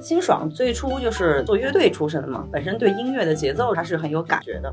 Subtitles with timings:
[0.00, 4.72] 辛爽最初就是做乐队出身的嘛，本身对音乐的节奏他是很有感觉的。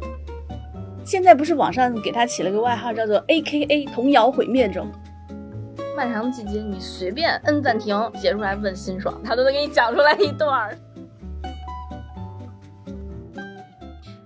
[1.03, 4.85] 现在不是网上给他起了个外号叫做 A K A 童谣毁灭者。
[5.98, 10.77] 漫长的季节，你随便摁暂停，截出来问辛爽，他都能给你讲出来一段儿。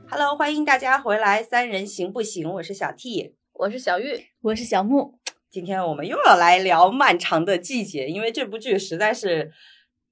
[0.07, 2.47] Hello，欢迎大家回来，三人行不行？
[2.47, 5.15] 我是小 T，我是小玉，我是小木。
[5.49, 9.51] 今天我们又要来聊《漫长的季节》，因为这部剧实在是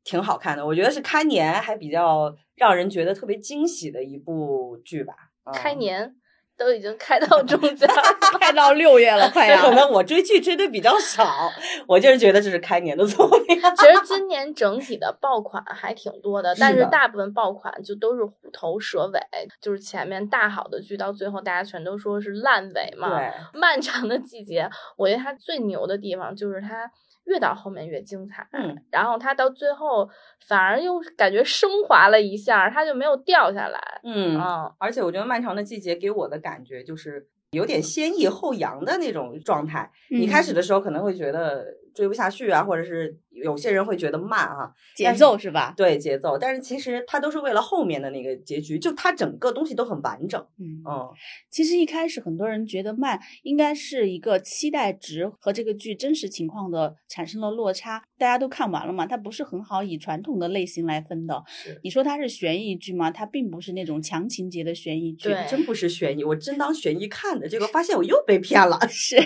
[0.04, 5.14] 挺好看的，我觉得是开年还比较让人觉得特别惊喜的一部剧吧。
[5.46, 6.14] 嗯开年
[6.56, 8.04] 都已经开到中 间了，
[8.40, 9.40] 开到六月了， 可。
[9.72, 11.50] 能我追剧追的比较少，
[11.88, 13.58] 我就是觉得这是开年的作品。
[13.78, 19.20] 其实今年整体的爆款还挺多的，但是大部分爆款就都是虎头蛇尾，
[19.62, 23.18] 就是前面大好的剧到最后大家全都说是烂尾嘛。
[23.18, 26.92] 对，漫长的季节，我觉得它最牛的地方就是它
[27.30, 30.10] 越到后面越精彩，嗯，然后它到最后
[30.48, 39.92] 反而又感觉升华了一下，它就没有掉下来，嗯，嗯，而且我觉得《漫长的季节》给我的感觉就是有点先抑后扬的那种状态。
[40.12, 41.66] 嗯你开始的时候可能会觉得
[42.00, 45.74] 追不下去啊，或者是有些人会觉得慢啊，节奏是吧？
[45.76, 50.40] 对节奏，但是其实它都是为了后面的那个结局，就它整个东西都很完整。
[50.58, 51.10] 嗯，嗯，
[51.50, 61.44] 其实一开始很多人觉得慢应该是一个期待值和这个剧真实情况的产生了落差，大家都看完了嘛，它不是很好以传统的类型来分的。
[61.84, 63.12] 你说它是悬疑剧吗？
[63.12, 65.30] 它并不是那种强情节的悬疑剧。
[65.50, 68.80] 真不是悬疑，我真当悬疑看的，结果发现我又被骗了。
[68.88, 69.18] 是，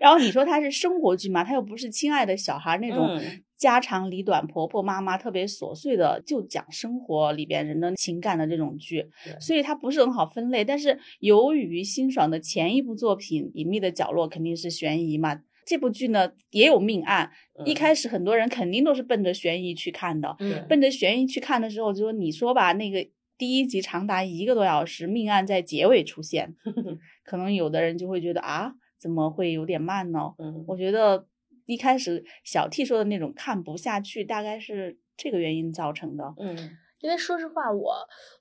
[0.00, 1.44] 然后你说它是生活剧嘛？
[1.44, 3.42] 它又不是亲爱的小孩那种嗯。
[3.58, 9.04] 家长里短、婆婆妈妈特别琐碎的，就讲生活里边人的情感的这种剧，
[9.40, 10.64] 所以它不是很好分类。
[10.64, 17.32] 但是由于辛爽的前一部作品《隐秘的角落》肯定是悬疑嘛，这部剧呢也有命案，
[17.66, 17.74] 一嗯。
[17.74, 23.04] 开始很多人肯定都是奔着悬疑去看的，嗯奔着悬疑去看的时候，就说你说吧，那个
[23.36, 26.54] 第一集长达一个多小时，命案在结尾出现，
[27.26, 30.32] 可能有的人就会觉得啊，怎么会有点慢呢？
[30.38, 31.26] 嗯，我觉得
[31.68, 36.34] 一开始小 T 说的那种看不下去，大概是这个原因造成的。
[36.38, 37.94] 嗯，因为说实话，我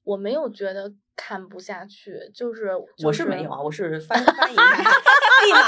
[0.06, 2.72] 我没有觉得看不下去，就是
[3.04, 4.80] 我是没有啊，我是翻 翻一看，
[5.46, 5.60] 立马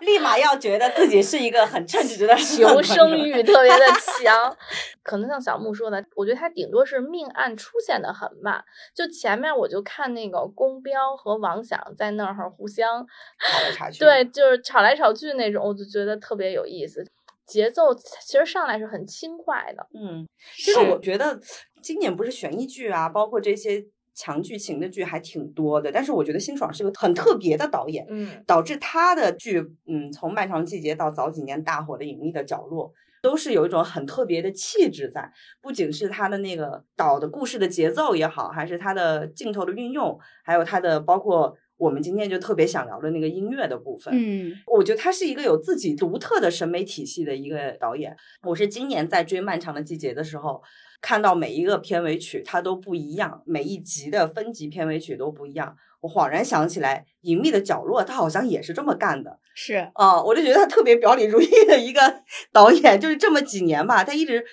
[0.00, 3.84] 立马要觉得自己是一个很称职的 求生欲特别的
[4.22, 4.56] 强，
[5.02, 8.62] 可能像小木说的，我觉得他顶多是命案出现的很慢。
[8.94, 13.06] 就前面我就看那个宫彪和王响在那儿互相，
[13.40, 13.98] 吵来吵去。
[14.00, 17.04] 对，就是吵来吵去那种，我就觉得特别有意思。
[17.46, 21.38] 节奏其实上来是很轻快的，嗯，其实我觉得
[21.80, 23.84] 今年不是悬疑剧啊，包括这些
[24.16, 32.88] 强剧情的剧还挺多的，但是我觉得辛爽是个很特别的导演，嗯，导致他的剧，嗯，从《漫长季节》到早几年大火的《隐秘的角落》，
[33.22, 35.30] 都是有一种很特别的气质在。
[35.60, 44.14] 不仅是他的那个导的故事的节奏也好，还是他的镜头的运用，还有他的包括我们今天就特别想聊的那个音乐的部分。
[44.16, 48.16] 嗯我觉得他是一个有自己独特的审美体系的一个导演。
[48.44, 50.62] 我是今年在追《漫长的季节》的时候，
[51.06, 55.76] 看到每一个片尾曲它都不一样，每一集的分级片尾曲都不一样。
[56.00, 62.00] 我恍然想起来，《隐秘的角落》他好像也是这么干的是啊、我就觉得他特别表里如一的一个
[62.52, 64.44] 导演，就是这么几年吧，他一直。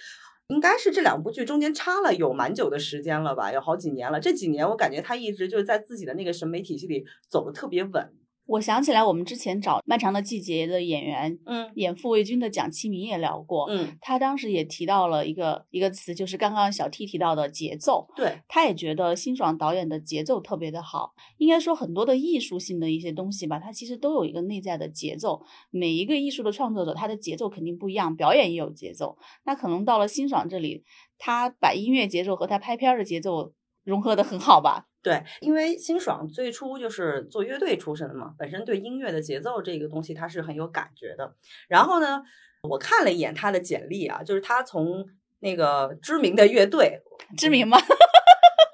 [0.47, 4.20] 应该是这两部剧中间差了有蛮久的时间了吧，有好几年了。
[4.20, 8.14] 这几年我感觉他一直就是在自己的那个审美体系里走的特别稳。
[8.46, 18.08] 我想起来，我们之前找《漫长的季节》的演员嗯演傅卫军的蒋奇明也聊过，嗯，他当时也提到了一个一个词，就是刚刚小 T 提到的节奏。
[18.16, 25.42] 对，他也觉得辛爽导演的节奏特别的好，应该说很多的艺术性的一些东西吧，它其实都有一个内在的节奏。
[25.70, 29.18] 每一个艺术的创作者，他的节奏肯定不一样，表演也有节奏。
[29.46, 30.84] 那可能到了辛爽这里，
[31.18, 33.53] 他把音乐节奏和他拍片儿的节奏
[33.84, 34.88] 融合的很好吧？
[35.03, 41.36] 对，因为辛爽最初就是做乐队出身的嘛，本身对音乐的节奏这个东西他是很有感觉的。
[41.68, 42.24] 然后呢，
[42.69, 45.06] 我看了一眼他的简历啊，就是他从
[45.41, 47.02] 那个知名的乐队，
[47.38, 47.78] 知名吗？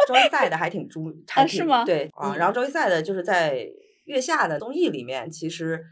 [0.08, 3.68] 周一赛的还挺出，还挺啊是吗对啊，嗯然后周一赛的就是在
[4.06, 5.84] 月下的综艺里面，其实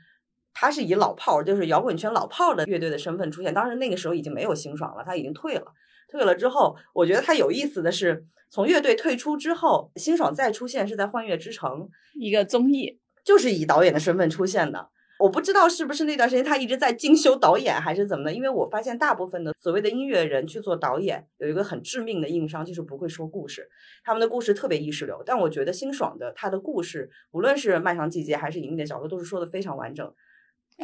[0.53, 3.53] 他是以老炮儿，就是摇滚圈老炮儿的乐队的身份出现。
[3.53, 5.73] 当时那个时候已经没有辛爽了，他已经退了。
[6.07, 11.71] 退了之后，我觉得他有意思的是，从乐队退出之后，辛爽再出现是在《幻乐之城》，
[12.19, 14.89] 一个综艺，就是以导演的身份出现的。
[15.19, 18.31] 我不知道是不是那段时间他一直在精修导演，还是怎么的？
[18.31, 23.67] 因为我发现大部分的所谓的音乐人去做导演，有一个很致命的硬伤，就是不会说故事。
[24.03, 30.13] 他们的故事特别意识流，但我觉得辛爽的他的故事，无论是《漫长季节》还是《隐秘的角落》，都是说的非常完整、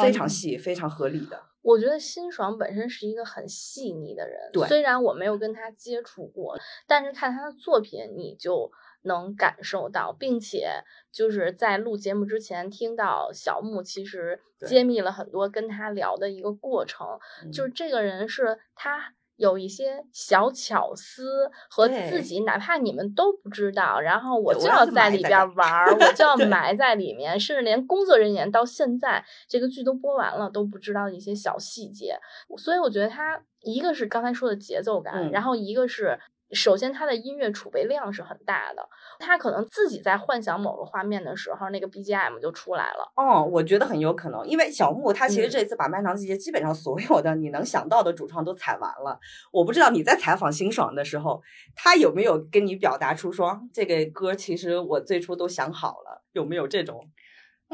[0.02, 1.53] 非常细、非常合理的。
[1.64, 6.56] 我觉得辛爽本身是一个很细腻的人，对虽然我没有跟他接触过，
[6.86, 8.72] 但是看他的作品，你就
[9.04, 17.08] 能感受到，并且就是在录节目之前听到小木其实对揭秘了很多跟他聊的一个过程，
[17.52, 19.16] 就是这个人是他。
[19.38, 32.18] 有一些小巧思和自己，哪怕你们都不知道，然后我就要在里边玩儿，我 就要埋在里面，甚至连工作人员到现在这个剧都播完了都不知道一些小细节，
[32.58, 35.32] 所以我觉得他一个是刚才说的节奏感，嗯。
[35.32, 36.20] 然后一个是。
[36.54, 38.88] 首先，他的音乐储备量是很大的，
[39.20, 43.12] 他可能自己在幻想某个画面的时候，那个 BGM 就出来了。
[43.16, 49.20] 哦，我觉得很有可能，因为小木他其实嗯这次把漫长季节基本上所有的你能想到的主创都采完了。
[49.52, 51.42] 我不知道你在采访辛爽的时候，
[51.76, 57.10] 他有没有跟你表达出说这个歌其实我最初都想好了，有没有这种？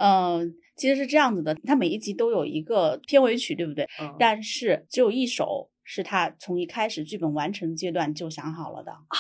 [0.02, 3.84] 嗯，其实是这样子的，它每一集都有一个片尾曲，对不对？
[4.00, 8.92] 嗯但是只有一首是他从一开始剧本完成阶段就想好了的。
[8.92, 9.18] 啊，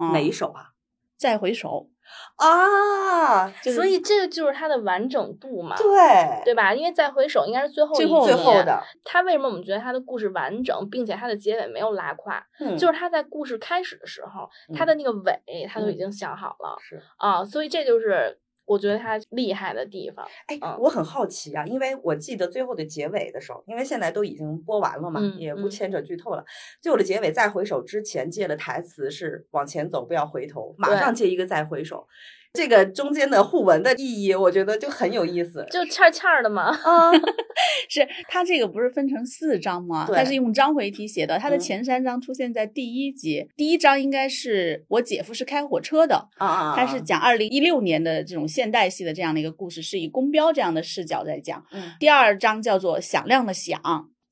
[0.00, 0.70] 嗯哪一首啊？
[1.18, 1.90] 再回首，
[2.36, 6.72] 啊，就是所以这个就是它的完整度嘛，对对吧？
[6.72, 12.42] 因为再回首应该是最后一最后最后的，它为什么我们觉得它的故事完整，并且它的结尾没有拉胯？
[12.60, 17.02] 嗯就是它在故事开始的时候，它的那个尾它都已嗯经想好了是。
[17.18, 20.24] 啊，所以这就是我觉得他厉害的地方。
[20.46, 26.44] 哎嗯，我很好奇啊，因为我记得最后的结尾的时候，因为现在都已经播完了嘛，也不牵扯剧透了。
[26.80, 32.06] 最后的结尾再回首之前借的台词是“往前走，不要回头”，马上接一个再回首。
[32.52, 35.66] 这个中间的互文的意义，我觉得就很有意思。
[35.70, 37.12] 就欠儿欠儿的嘛，啊，
[37.88, 40.06] 是它这个不是分成四章吗？
[40.06, 46.74] 对它是用章回体写的，它的嗯前三章出现在第一集，第一章应该是我姐夫是开火车的，啊啊！
[46.76, 51.64] 它是讲二零一六年的这种现代戏的这样的一个故事，是以公标这样的视角在讲。
[51.72, 53.80] 嗯第二章叫做响亮的响，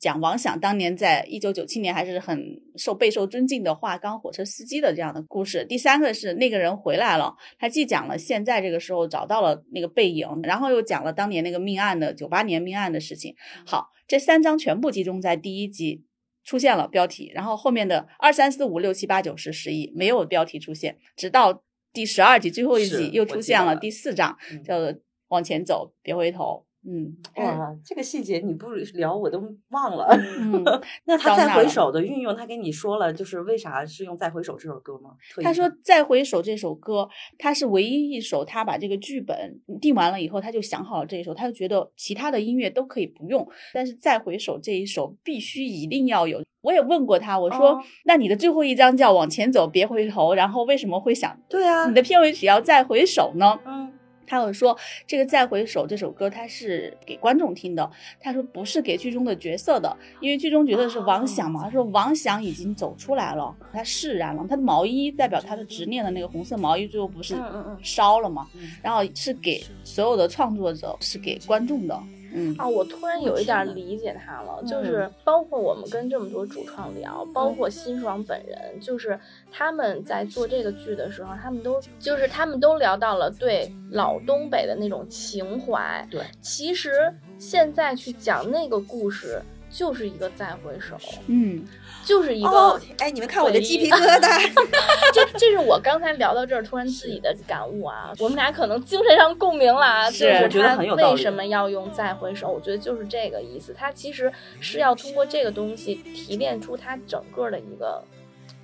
[0.07, 5.65] 讲王响当年在一九九七年还是很受备受尊敬的华钢火车司机的这样的故事。
[5.65, 13.35] 第三个是那个人回来了，他既讲了现在这个时候找到了那个背影，然后又讲了当年那个命案的九八年命案的事情。
[13.67, 16.05] 好，这三章全部集中在第一集。
[16.45, 24.95] 出现了标题，然后后面的二三四五六七八九十十一没有标题出现，直到第十二集最后一集又出现了第四章，嗯叫做
[25.27, 26.66] 往前走，别回头。
[26.89, 30.07] 嗯，哇，这个细节你不聊我都忘了。
[30.39, 30.63] 嗯，
[31.05, 35.11] 那他再回首的运用，他跟你说了，就是为啥是用《再回首》这首歌吗？
[35.43, 46.43] 他说《再回首》这首歌，他是唯一一首他把这个剧本定完了以后，他就想好了这一首，他就觉得其他的音乐都可以不用，但是《再回首》这一首必须一定要有。
[46.63, 53.93] 我也问过他，我说：“哦那你的最后一张叫往前走，别回头，然后为什么会想对啊你，的片尾曲要再回首呢？”嗯
[54.27, 54.77] 他有说
[55.07, 57.91] 这个《再回首》这首歌，他是给观众听的。
[58.21, 61.63] 他说不是给剧中的角色的，因为剧中角色是王响嘛。
[61.65, 67.37] 他说王响已经走出来了，他释然了，他的毛衣代表他的执念的那个红色毛衣，最后不是
[67.83, 68.49] 烧了吗？
[68.55, 72.03] 嗯然后是给所有的创作者，是给观众的。
[72.33, 72.55] 嗯。
[72.59, 74.67] 啊，我突然有一点理解他了，嗯。
[74.67, 79.19] 就是包括我们跟这么多主创聊，包括辛爽本人，就是
[79.51, 86.07] 他们在做这个剧的时候，他们都就是他们都聊到了对老东北的那种情怀。
[86.11, 86.93] 对，其实
[87.39, 89.41] 现在去讲那个故事，
[89.71, 90.97] 就是一个再回首，
[91.27, 91.65] 嗯，
[92.07, 92.49] 就是一个。
[92.49, 94.51] 哦，哎，你们看我的鸡皮疙瘩。
[95.13, 102.49] 这这是我刚才聊到这儿，突然自己的感悟啊，我们俩可能精神上共鸣了啊，是就是我觉得他很有为什么要用再回首？
[102.49, 108.03] 我觉得就是这个意思，他其实是要通过这个东西提炼出他整个的一个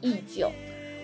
[0.01, 0.47] 意境。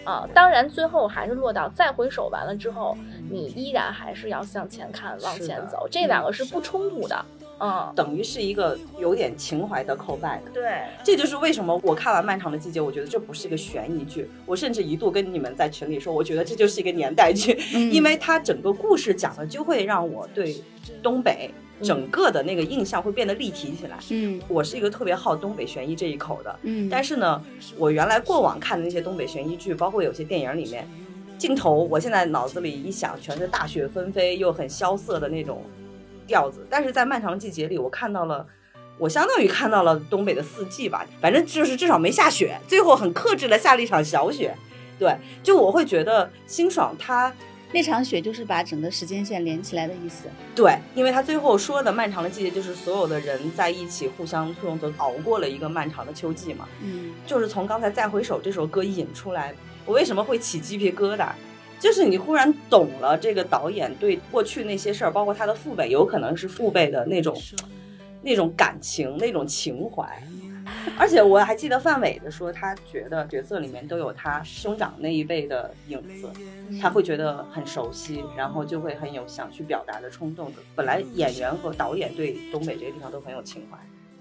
[0.05, 2.97] 啊，当然，最后还是落到再回首完了之后，
[3.29, 7.25] 你依然还是要向前看，往前走，这两个是不冲突的。
[7.61, 10.41] 嗯，等于是一个有点情怀的 callback。
[10.53, 17.93] 对，这就是为什么我看完《漫长的季节》，我觉得这不是一个悬疑剧，我甚至一度跟你们在群里说，我觉得这就是一个年代剧，嗯。
[17.93, 20.57] 因为它整个故事讲的就会让我对
[21.03, 21.51] 东北
[21.83, 23.99] 整个的那个印象会变得立体起来。
[24.11, 24.41] 嗯。
[24.49, 27.43] 我是一个特别好东北悬疑这一口的，嗯，但是呢，
[27.77, 30.87] 我原来过往看的那些东北悬疑剧，包括有些电影里面，
[31.37, 35.63] 镜头我现在脑子里一想，全是大雪纷飞又很萧瑟的那种
[36.29, 36.65] 调子。
[36.71, 38.47] 但是在《漫长季节》里，我看到了，
[38.99, 44.55] 我相当于看到了东北的四季吧，反正就是至少没下雪，最后很克制的下了一场小雪。
[44.97, 47.33] 对，就我会觉得辛爽他
[47.71, 50.25] 那场雪就是把整个时间线连起来的意思。
[50.55, 56.67] 对，因为他最后说的漫长的季节，就是所有的人在一起互相推动着熬过了一个漫长的秋季嘛。
[56.83, 59.55] 嗯就是从刚才《再回首》这首歌引出来，
[59.85, 61.29] 我为什么会起鸡皮疙瘩？
[61.79, 67.37] 就是你忽然懂了这个导演对过去那些事儿，包括他的父辈，有可能是父辈的那种
[68.23, 70.07] 那种感情、那种情怀。
[70.99, 76.29] 而且我还记得范伟的说，他觉得角色里面都有他兄长那一辈的影子，
[76.81, 80.53] 他会觉得很熟悉，然后就会很有想去表达的冲动。
[80.75, 83.79] 本来演员和导演对东北这个地方都很有情怀。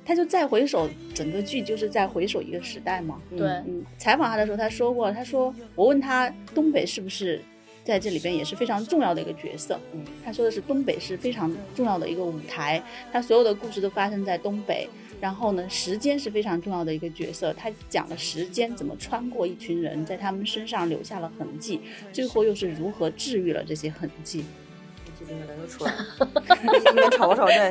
[0.07, 3.21] 他就再回首整个剧，就是在回首一个时代嘛。
[3.29, 7.41] 对，嗯，采访他的时候，他说过，他说我问他东北是不是
[7.83, 14.87] 在这里边也是非常重要的一个角色，嗯，他说的是东北是非常重要的一个舞台，他所有的故事都发生在东北。
[15.19, 21.81] 然后呢，时间是非常重要的一个角色，他讲了时间怎么穿过一群人，在他们身上留下了痕迹，
[22.13, 24.45] 最后又是如何治愈了这些痕迹。
[25.27, 27.69] 鸡皮疙瘩又出来 了，你们瞅瞅这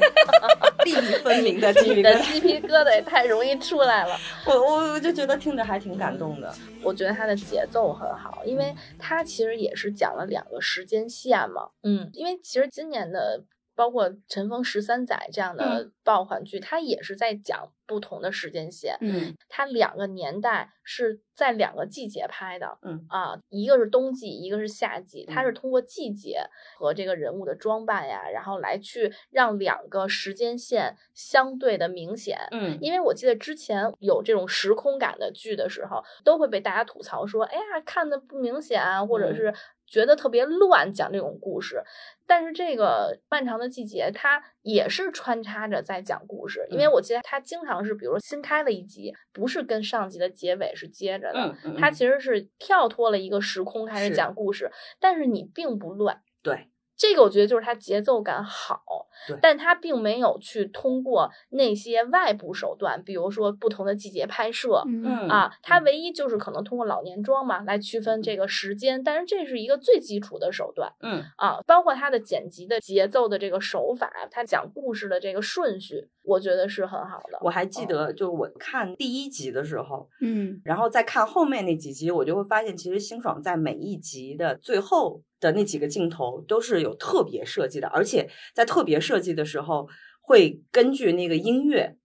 [0.84, 4.16] 粒粒分明的鸡皮的疙瘩，鸡皮疙瘩也太容易出来了。
[4.44, 6.54] 我我我就觉得听着还挺感动的。
[6.82, 11.70] 我觉得它的节奏很好，因为它其实也是讲了两个时间线嘛。
[11.82, 13.42] 嗯，因为其实今年的
[13.76, 18.96] 包括《尘封十三载》这样的爆款剧，它也是在讲不同的时间线。
[19.00, 19.36] 嗯。
[19.48, 23.06] 它两个年代是在两个季节拍的，嗯。
[23.08, 26.40] 啊，一个是冬季，一个是夏季，它是通过季节
[26.78, 32.38] 和这个人物的装扮呀，然后来去让两个时间线相对的明显。
[32.52, 32.78] 嗯。
[32.80, 39.36] 因为我记得之前有这种时空感的剧的时候，都会被大家吐槽说，哎呀，看的不明显啊，或者嗯。
[39.36, 39.54] 是
[39.86, 41.82] 觉得特别乱，讲这种故事。
[42.26, 56.20] 但是这个漫长的季节，它也是穿插着在讲故事，因为嗯我记得它经常是，比如说新开了一集，不是跟上集的结尾是接着的，它其实是跳脱了一个时空开始讲故事，但是你并不乱。
[56.42, 64.82] 对这个我觉得就是它节奏感好对，但它并没有去通过那些外部手段，比如说不同的季节拍摄。
[64.86, 65.28] 嗯。
[65.28, 65.84] 啊，它嗯。
[65.84, 71.22] 唯一就是可能通过老年妆嘛来区分这个时间，但是这是一个最基础的手段嗯。
[71.36, 77.38] 啊，包括它的剪辑的节奏的这个手法，它讲故事的这个顺序，我觉得是很好的。
[77.40, 89.88] 我还记得，就我看第一集的时候，嗯然后再看后面那几集，我就会发现，其实辛爽在每一集的最后的那几个镜头都是有特别设计的，而且在特别设计的时候，
[90.20, 91.96] 会根据那个音乐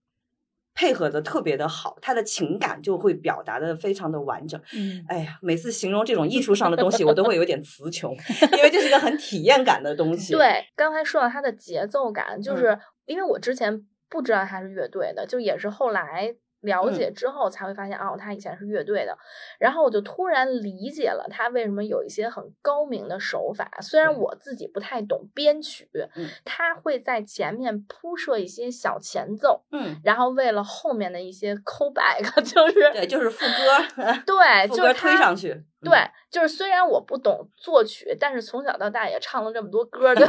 [0.74, 4.58] 配合的特别的好，他的情感就会表达的非常的完整。
[4.74, 8.10] 嗯哎呀，每次形容这种艺术上的东西，我都会有点词穷，
[8.56, 19.16] 因为这是个很体验感的东西。，对，刚才说到它的节奏感，就嗯是因为我之前不知道他是乐队的，就也是后来了解嗯之后才会发现，哦，他以前是乐队的，
[19.58, 23.68] 然后我就突然理解了他为什么有一些很高明的手法。
[23.80, 35.64] 虽然我自己不太懂编曲，嗯他会在前面铺设一些小前奏，嗯，然后为了后面的一些 callback， 就是对，就是副歌，对，副歌就是他推上去。
[35.82, 35.90] 嗯。
[35.90, 35.98] 对，
[36.30, 40.26] 就是虽然我不懂作曲，但是从小到大也唱了这么多歌， 对，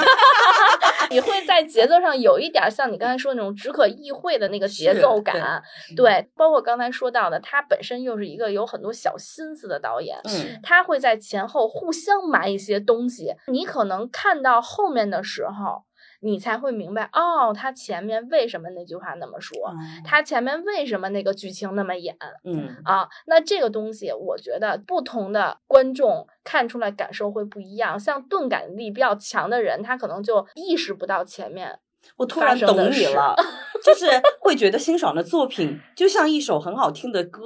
[1.10, 5.63] 你会在节奏上有一点像你刚才说的那种只可意会的那个节是奏对感，
[5.95, 15.83] 对，包括刚才说到的，他本身又是一个有很多小心思的导演，嗯他会在前后互相埋一些东西，你可能看到后面的时候，
[16.24, 19.74] 你才会明白，哦，他前面为什么那句话那么说，
[20.06, 22.15] 他前面为什么那个剧情那么演，
[22.46, 28.00] 嗯啊，那这个东西，我觉得不同的观众看出来感受会不一样。
[28.00, 31.80] 像钝感力比较强的人，他可能就意识不到前面。
[32.18, 33.36] 我突然懂你了，
[33.84, 34.06] 就是
[34.42, 37.42] 会觉得欣赏的作品就像一首很好听的歌，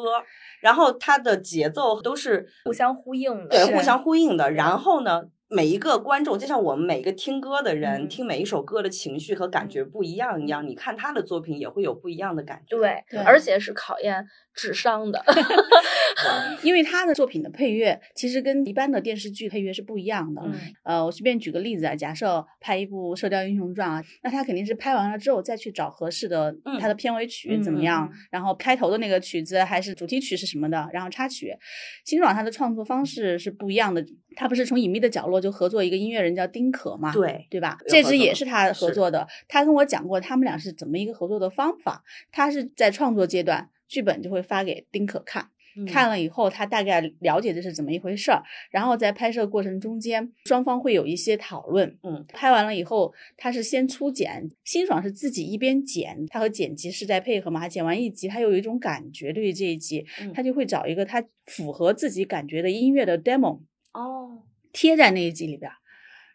[0.62, 4.52] 然后它的节奏都是互相呼应的对互相呼应的。
[4.52, 12.78] 然后呢，每一个观众就像我们每一个听歌的人，嗯听每一首歌的情绪和感觉不一样一样，你看他的作品也会有不一样的感觉。
[12.78, 14.26] 对，对而且是考验
[14.58, 15.24] 智商的。
[16.64, 20.42] 因为他的作品的配乐其实跟一般的电视剧配乐是不一样的。
[20.44, 31.56] 嗯呃，我随便举个例子啊，假设拍一部《射雕英雄传》啊，那他肯定是拍完了之后再去找合适的嗯他的片尾曲怎么样，嗯然后开头的那个曲子还是主题曲是什么的，然后插曲。
[32.04, 34.04] 辛爽他的创作方式是不一样的，
[34.36, 37.78] 他不是从隐秘的角落就合作一个音乐人叫丁可嘛，对，对吧？
[37.88, 42.04] 这支也是他合作的，他跟我讲过他们俩是怎么一个合作的方法。
[42.32, 48.42] 他是在创作阶段，剧本就会发给丁可看，嗯看了以后他大概了解这是怎么一回事儿，
[48.72, 51.98] 然后在拍摄过程中间，双方会有一些讨论。
[52.02, 63.62] 嗯，拍完了以后，他是先初剪，辛爽是自己一边剪，他和剪辑师在配合嘛，他剪完一集，他有一种感觉，对于这一集，嗯他就会找一个他符合自己感觉的音乐的 demo。
[63.94, 65.76] 哦，贴在那一集里边儿，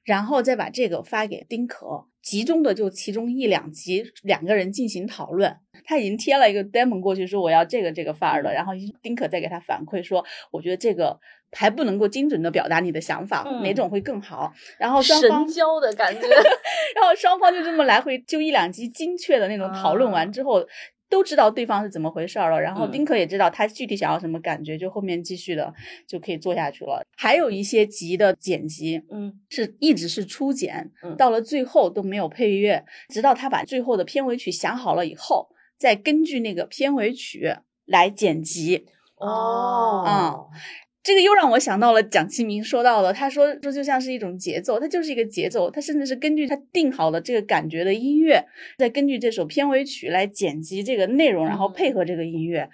[0.05, 5.57] 然后再把这个发给丁可，集中的就其中一两集两个人进行讨论。
[5.85, 11.19] 他已经贴了一个 demo 过去，说我要这个这个范儿的，然后丁可再给他反馈说，我觉得这个
[11.51, 14.53] 还不能够精准的表达你的想法，嗯哪种会更好。
[14.79, 16.21] 然后双方神交的感觉。
[16.95, 20.65] 然后双方就这么来回就一两集精确的那种讨论完之后，
[21.09, 22.61] 都知道对方是怎么回事儿了。
[22.61, 25.73] 然后嗯丁可也知道他具体想要什么感觉，就后面继续的
[26.07, 27.03] 就可以做下去了。
[27.17, 35.49] 还有一些集的剪辑嗯是一直是初剪，嗯到了最后都没有配乐，直到他把最后的片尾曲想好了以后，
[35.83, 38.87] 再根据那个片尾曲来剪辑。
[39.17, 40.47] 哦嗯
[41.03, 48.47] 这个又让我想到了蒋奇明说到的，他说说就像是一种节奏，它就是一个节奏，它甚至是根据他定好的这个感觉的音乐，
[48.79, 52.71] 再根据这首片尾曲来剪辑这个内容，然后配合这个音乐。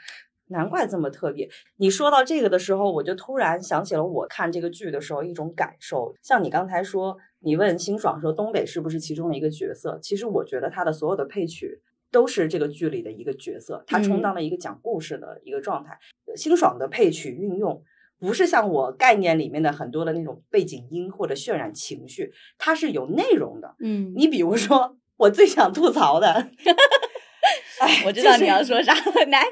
[0.48, 1.48] 难怪这么特别。
[1.78, 6.14] 你说到这个的时候，我就突然想起了我看这个剧的时候一种感受。
[6.22, 9.98] 像你刚才说，你问辛爽说东北是不是其中的一个角色？
[10.02, 15.98] 其实我觉得他的所有的配曲都是这个剧里的一个角色，他充当了一个讲故事的一个状态。
[16.36, 17.82] 辛爽的配曲运用。
[18.20, 23.76] 不是像我概念里面的很多的那种背景音或者渲染情绪，它是有内容的。
[23.78, 26.26] 嗯，你比如说，我最想吐槽的，
[27.78, 29.44] 哎，我知道你要说啥，来，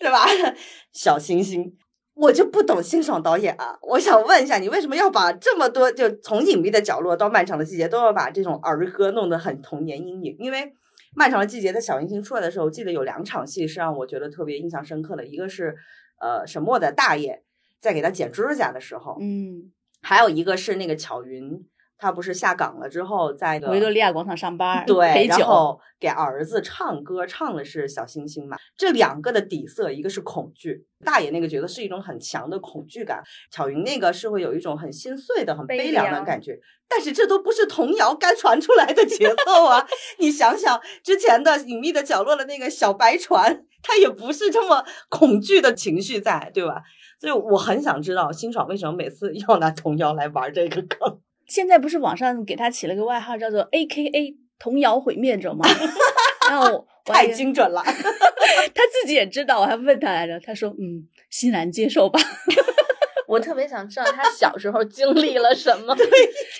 [0.00, 0.26] 是吧？
[0.90, 1.76] 小星星，
[2.14, 3.78] 我就不懂辛爽导演啊！
[3.82, 10.34] 我想问一下，你为什么要把这么多，就从隐秘的角落到漫长的季节，都要把这种儿歌弄得很童年阴影？
[10.40, 10.72] 因为
[11.14, 15.76] 漫长的季节的小行星出来的时候，我记得有两场戏是让我觉得特别印象深刻的，一个是
[16.20, 17.42] 呃沈墨的大爷
[17.80, 21.66] 在给他剪指甲的时候，嗯，还有一个是那个巧云，
[22.02, 28.56] 他不是下岗了之后在维多利亚广场上班，对，陪酒，然后给儿子唱歌，唱的是小星星嘛。
[28.76, 36.58] 这两个的底色，一个是恐惧，大爷那个角色是一种很强的恐惧感，巧云那个是会有一种很心碎的、很悲悲凉的感觉。
[36.88, 39.86] 但是这都不是童谣该传出来的节奏啊！
[40.18, 46.82] 你想想之前的《隐秘的角落》的那个小白船，它也不是这么恐惧的情绪在，对吧？
[47.20, 51.20] 所以我很想知道辛爽为什么每次要拿童谣来玩这个梗。
[51.52, 55.66] 现在不是网上给他起了个外号叫做 A K A 童谣毁灭者吗？
[56.48, 62.18] 然后我 太精准了， 他自己也知道，我还问他来着，他说嗯，欣然接受吧。
[63.28, 65.94] 我特别想知道他小时候经历了什么。
[65.94, 66.06] 对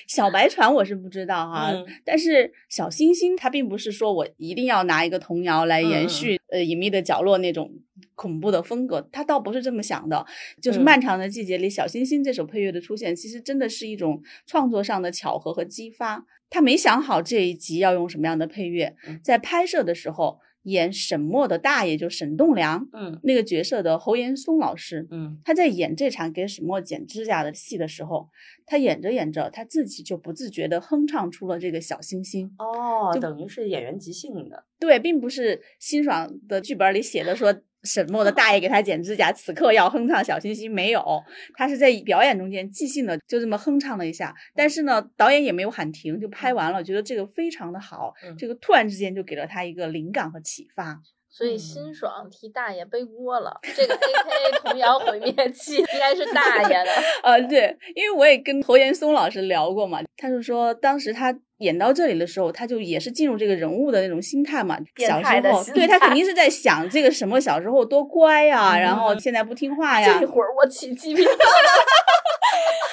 [0.06, 7.70] 小白船我是不知道哈、嗯但是小星星它并不是说我一定要拿一个童谣来延续、呃隐秘的角落那种
[8.14, 10.24] 恐怖的风格，他倒不是这么想的。
[10.60, 16.26] 就是嗯漫长的季节里，小星星这首配乐的出现，其实真的是一种创作上的巧合和激发。
[16.50, 28.28] 他没想好这一集要用什么样的配乐嗯，在拍摄的时候演沈墨的大爷就沈栋梁嗯那个角色的侯岩松老师，嗯他在演这场给沈墨剪指甲的戏的时候，
[28.66, 32.54] 他演着演着，他自己就不自觉地哼唱出了这个小星星。
[32.58, 34.64] 哦，就等于是演员即兴的。
[34.78, 41.22] 对，并不是辛爽的剧本里写的说沈默的大爷给他剪指甲，此刻要哼唱小星星，没有，
[41.54, 44.34] 他是在表演中间即兴的就这么哼唱了一下。
[44.54, 51.00] 但是呢，导演也没有喊停，就拍完了，觉得这个非常的好，嗯这个突然之间就给了他一个灵感和启发。
[51.34, 56.90] 所以辛爽替大爷背锅了，这个 A K A 童谣毁灭器应该是大爷的。
[57.22, 64.78] 呃， 对，因为我也跟侯岩松老师聊过嘛，他就说当时他演到这里的时候，他就也是进入这个人物的那种心态嘛。
[64.98, 70.26] 小时候，对他肯定是在想这个什么小时候多乖呀、然后嗯现在不听话呀这。
[70.26, 71.32] 会儿我起鸡皮疙瘩。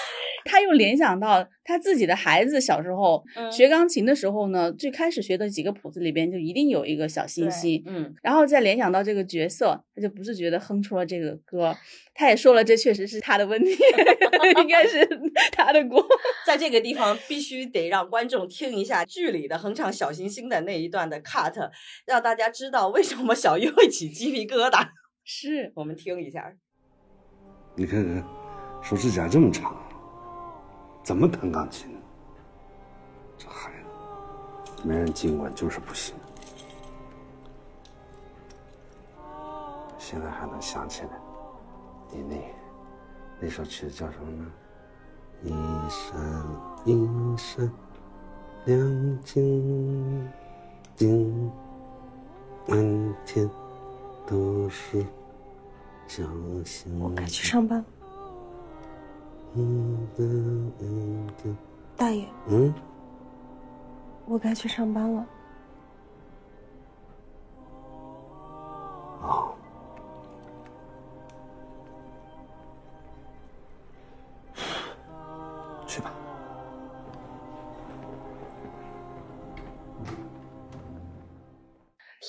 [0.60, 11.76] 他又联想到他自己的孩子小时候、嗯学钢琴的时候呢，最开始学的几个谱子里边就一定有一个小星星，嗯，然后再联想到这个角色，他就不自觉的哼出了这个歌。
[12.14, 13.72] 他也说了，这确实是他的问题，
[14.62, 15.08] 应该是
[15.54, 16.06] 他的锅。
[16.46, 21.70] 在这个地方必须得让观众听一下剧里的哼唱小星星的那一段的 cut，
[22.06, 24.90] 让大家知道为什么小玉会起鸡皮疙瘩。
[25.24, 26.54] 是，我们听一下。
[27.78, 28.22] 你看看，
[28.84, 29.78] 手指甲这么长，
[31.10, 31.90] 怎么弹钢琴？
[33.36, 36.14] 这孩子，没人尽管就是不行。
[39.98, 41.10] 现在还能想起来，
[42.12, 42.36] 你那
[43.40, 44.46] 那首曲子叫什么呢？
[45.42, 45.50] 一
[45.90, 46.46] 闪
[46.86, 47.72] 一闪
[48.66, 50.30] 亮晶
[50.96, 51.52] 晶，
[52.68, 53.50] 满天
[54.28, 55.04] 都是
[56.08, 56.24] 小
[56.64, 57.00] 星。
[57.00, 57.86] 我该去上班了。
[61.98, 62.74] 大爷，嗯，
[64.26, 65.26] 我该去上班了。
[69.22, 69.54] 哦，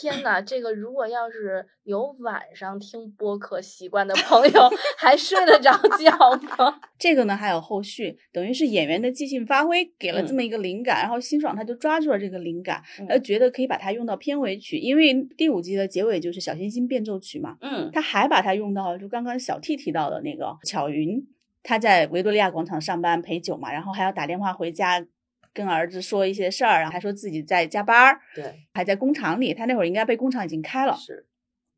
[0.01, 6.11] 天呐，这个如果要是有晚上听播客习惯的朋友，还睡得着觉
[6.57, 6.81] 吗？
[6.99, 21.23] 这个呢还有后续，等于是演员的即兴发挥给了这嗯么一个灵感，然后辛爽他就抓住了这个灵感，嗯他觉得可以把它用到片尾曲，因为第五集的结尾就是小星星变奏曲嘛，嗯他还把它用到了就刚刚小 T 提到的那个巧云，
[21.63, 25.05] 他在维多利亚广场上班陪酒嘛，然后还要打电话回家。
[25.53, 29.53] 跟儿子说一些事儿，然后还说自己在加班儿，对还在工厂里。
[29.53, 31.27] 他那会儿应该被工厂已经开了，是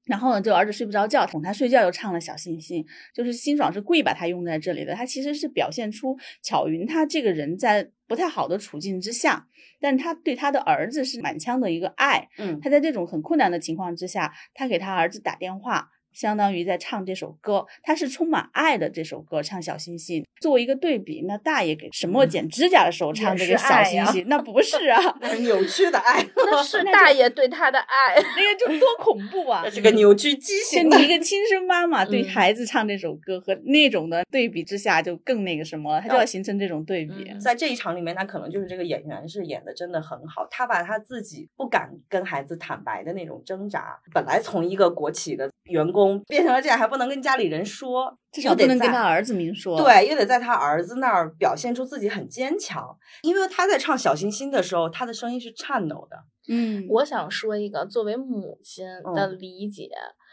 [0.04, 4.94] 然后呢，这个儿子睡不着觉，哄他睡觉又唱了小星星，就是辛爽是故意把他用在这里的。
[4.94, 9.46] 他其实是表现出巧云他这个人在不太好的处境之下，
[9.80, 12.28] 但他对他的儿子是满腔的一个爱。
[12.38, 20.24] 嗯他在这种很困难的情况之下，他给他儿子打电话，相当于在唱这首歌，他是充满爱的这首歌，唱小星星。
[20.40, 28.16] 作为一个对比，那大爷给沈墨剪指甲的时候唱这个小星星，那不是啊， 那是扭曲的爱， 那是大爷对他的爱。
[28.16, 29.62] 那个就多恐怖啊！
[29.64, 37.30] 这是个扭曲畸形的你一个亲生妈妈对嗯孩子唱这首歌和那种的对比之下，就更那个什么了，他就哦要形成这种对比。
[37.30, 56.16] 嗯在这一场里面，那可能就是这个演员是演的真的很好，他把他自己不敢跟孩子坦白的那种挣扎，本来从一个国企的员工 变成了这样，还不能跟家里人说，至少不能跟他儿子明说。，对，又得在他儿子那儿表现出自己很坚强，因为他在唱小星星的时候，他的声音是颤抖的。
[56.48, 58.84] 嗯，我想说一个作为母亲
[59.14, 59.88] 的理解，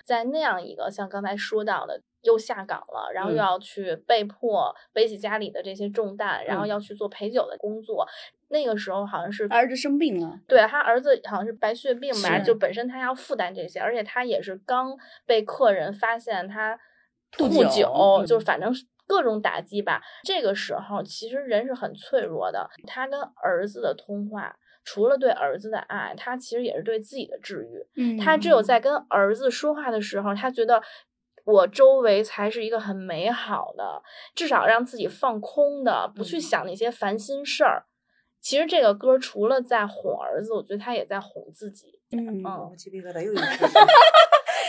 [0.06, 8.08] 在那样一个像刚才说到的，又下岗了，然后又嗯要去被迫背起家里的这些重担，然后嗯要去做陪酒的工作。
[8.50, 16.80] 那个时候好像是儿子生病了，对他儿子好像是白血病吧，就本身他要负担这些，而且他也是刚被客人发现他
[17.32, 18.74] 吐酒，酒嗯就是反正
[19.06, 20.02] 各种打击吧。
[20.24, 24.56] 这个时候其实人是很脆弱的，他跟儿子的通话。
[24.86, 27.86] 除了对儿子的爱，他其实也是对自己的治愈。
[28.02, 30.82] 嗯他只有在跟儿子说话的时候，他觉得
[31.52, 34.02] 我周围才是一个很美好的，
[34.36, 37.86] 至少让自己放空的，不去嗯想那些烦心事儿。
[38.42, 42.00] 其实这个歌除了在哄儿子，我觉得他也在哄自己。
[42.12, 43.44] 嗯嗯我鸡皮疙瘩又一起。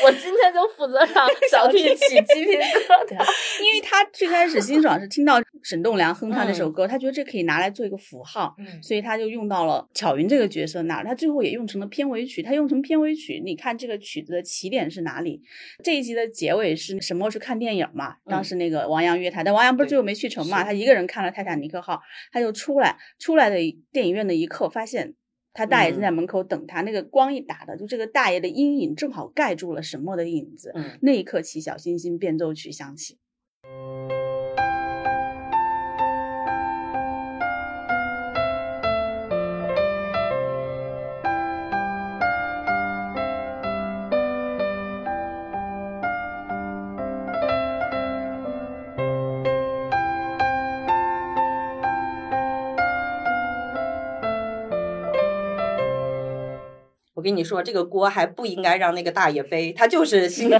[0.04, 3.24] 我今天就负责让 小 T 起鸡皮疙瘩。
[3.62, 11.04] 因为他最开始辛爽是听到沈栋梁哼唱这首嗯歌，他觉得这可以拿来做一个符号，嗯所以他就用到了巧云这个角色那儿。
[11.04, 15.42] 他最后也用成了片尾曲，他用成片尾曲，你看这个曲子的起点是哪里？
[15.82, 18.16] 这一集的结尾是沈墨去看电影嘛？
[18.26, 20.64] 当时那个王阳约他，但王阳不是最后没去成嘛？
[20.64, 21.94] 他一个人看了《泰坦尼克号》，
[22.32, 23.56] 他就出来，出来的
[23.92, 25.14] 电影院的一刻，发现
[25.52, 30.70] 他大爷正在门口等他，那个光一打的，就这个大爷的阴影正好盖住了沈墨的影子。
[30.74, 33.18] 嗯，那一刻起，小星星变奏曲响起。
[57.20, 60.58] 我跟你说，这个锅还不应该让那个大爷背，他就是心肠，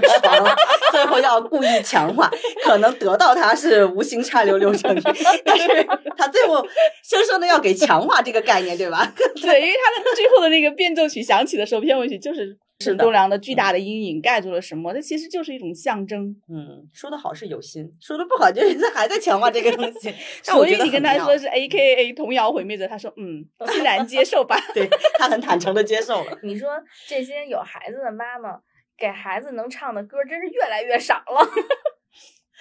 [0.91, 2.29] 最后要故意强化，
[2.63, 5.01] 可能得到他是无心插柳柳成荫，
[5.43, 5.67] 但是
[6.15, 6.63] 他最后
[7.03, 9.11] 生生的要给强化这个概念，对吧？
[9.41, 14.93] 对，因为他的最后的那个变奏曲响起的时候，片尾曲就是沈栋梁的巨大的阴影盖住了什么？
[14.93, 16.35] 这其实就是一种象征。
[16.49, 20.13] 嗯，说的好是有心，说的不好就是他还在强化这个东西。
[20.45, 24.57] 但我觉得所以你跟他说是 A K A 童谣毁灭者，他说嗯，欣然接受吧。
[24.73, 26.37] 对他很坦诚的接受了。
[26.43, 26.69] 你说
[27.07, 28.59] 这些有孩子的妈妈
[28.97, 31.47] 给孩子能唱的歌，真是越来越少了。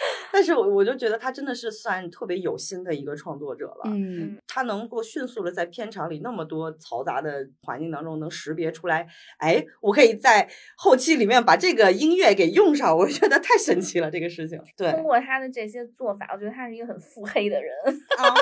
[0.32, 3.82] 但是我我就觉得他真的是算特别有心的一个创作者了。
[3.86, 9.06] 嗯，他能够迅速的在片场里那么多嘈杂的环境当中，能识别出来，
[9.38, 14.60] 哎，我可以在后期里面把这个音乐给用上，我觉得太神奇了，这个事情。
[14.76, 17.72] 对通过他的这些做法，我觉得他是一个很腹黑的人。
[18.18, 18.34] 啊，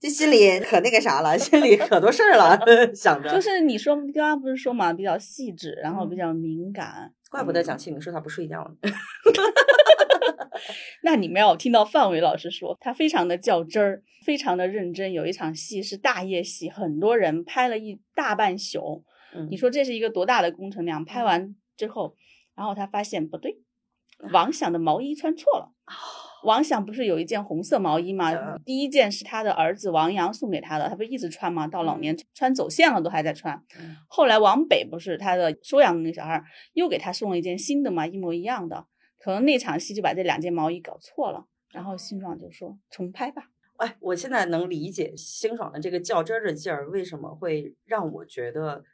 [0.00, 2.58] 这心里可那个啥了，心里可多事儿了，
[2.94, 3.32] 想着。
[3.32, 7.12] 就是你说刚刚不是说嘛，比较细致，然后比嗯较敏感。
[7.30, 8.90] 怪不得嗯蒋庆明说他不睡觉呢。
[11.02, 15.12] 那你没有听到范伟老师说，他非常的较真儿，非常的认真。
[15.12, 19.04] 有一场戏是大夜戏，很多人拍了一大半宿。
[19.34, 21.04] 嗯你说这是一个多大的工程量？
[21.04, 22.16] 拍完之后，
[22.56, 23.58] 然后他发现不对，
[24.32, 25.72] 王响的毛衣穿错了。
[26.42, 28.32] 王响不是有一件红色毛衣吗？
[28.32, 31.68] 嗯第一件是他的儿子王阳送给他的，他不是一直穿吗？
[31.68, 33.54] 到老年穿走线了都还在穿。
[33.78, 38.86] 嗯后来王北不是他的收养的那个小孩儿又给他送了一件新的嘛，一模一样的。
[39.22, 43.42] 可能那场戏就把这两件毛衣搞错了，然后辛爽就说重拍吧。
[43.76, 48.84] 哎，我现在能理解辛爽的这个较真儿的劲儿，为什么会让我觉得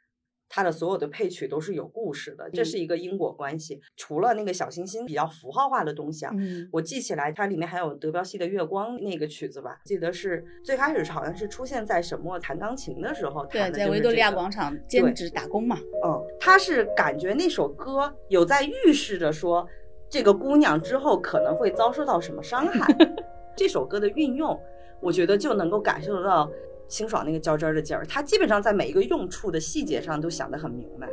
[0.47, 3.81] 他的所有的配曲都是有故事的，这是一个因果关系。
[3.97, 15.77] 除了那个小星星比较符号化的东西啊，嗯我记起来它里面还有德彪西的《月光》那个曲子吧，记得是最开始是好像是出现在沈墨弹钢琴的时候对，弹的，在维多利亚广场兼职打工嘛。
[16.05, 19.67] 嗯，他是感觉那首歌有在预示着说，
[20.09, 22.95] 这个姑娘之后可能会遭受到什么伤害。
[23.55, 24.59] 这首歌的运用，
[25.01, 26.49] 我觉得就能够感受得到
[26.87, 28.05] 清爽那个较真儿的劲儿。
[28.05, 31.07] 他基本上在每一个用处的细节上都想得很明白。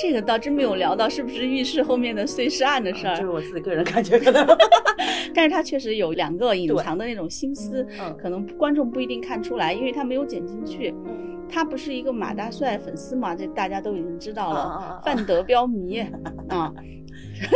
[0.00, 4.46] 这个倒真没有聊到是不是浴室后面的碎尸案的事儿，这是我自己个人感觉，可能。
[5.34, 10.94] 但是他确实有两个隐藏的那种心思，嗯可能观众不一定看出来，因为他没有剪进去。
[11.48, 16.00] 他不是一个马大帅粉丝嘛，这大家都已经知道了，范德彪迷
[16.48, 16.72] 啊。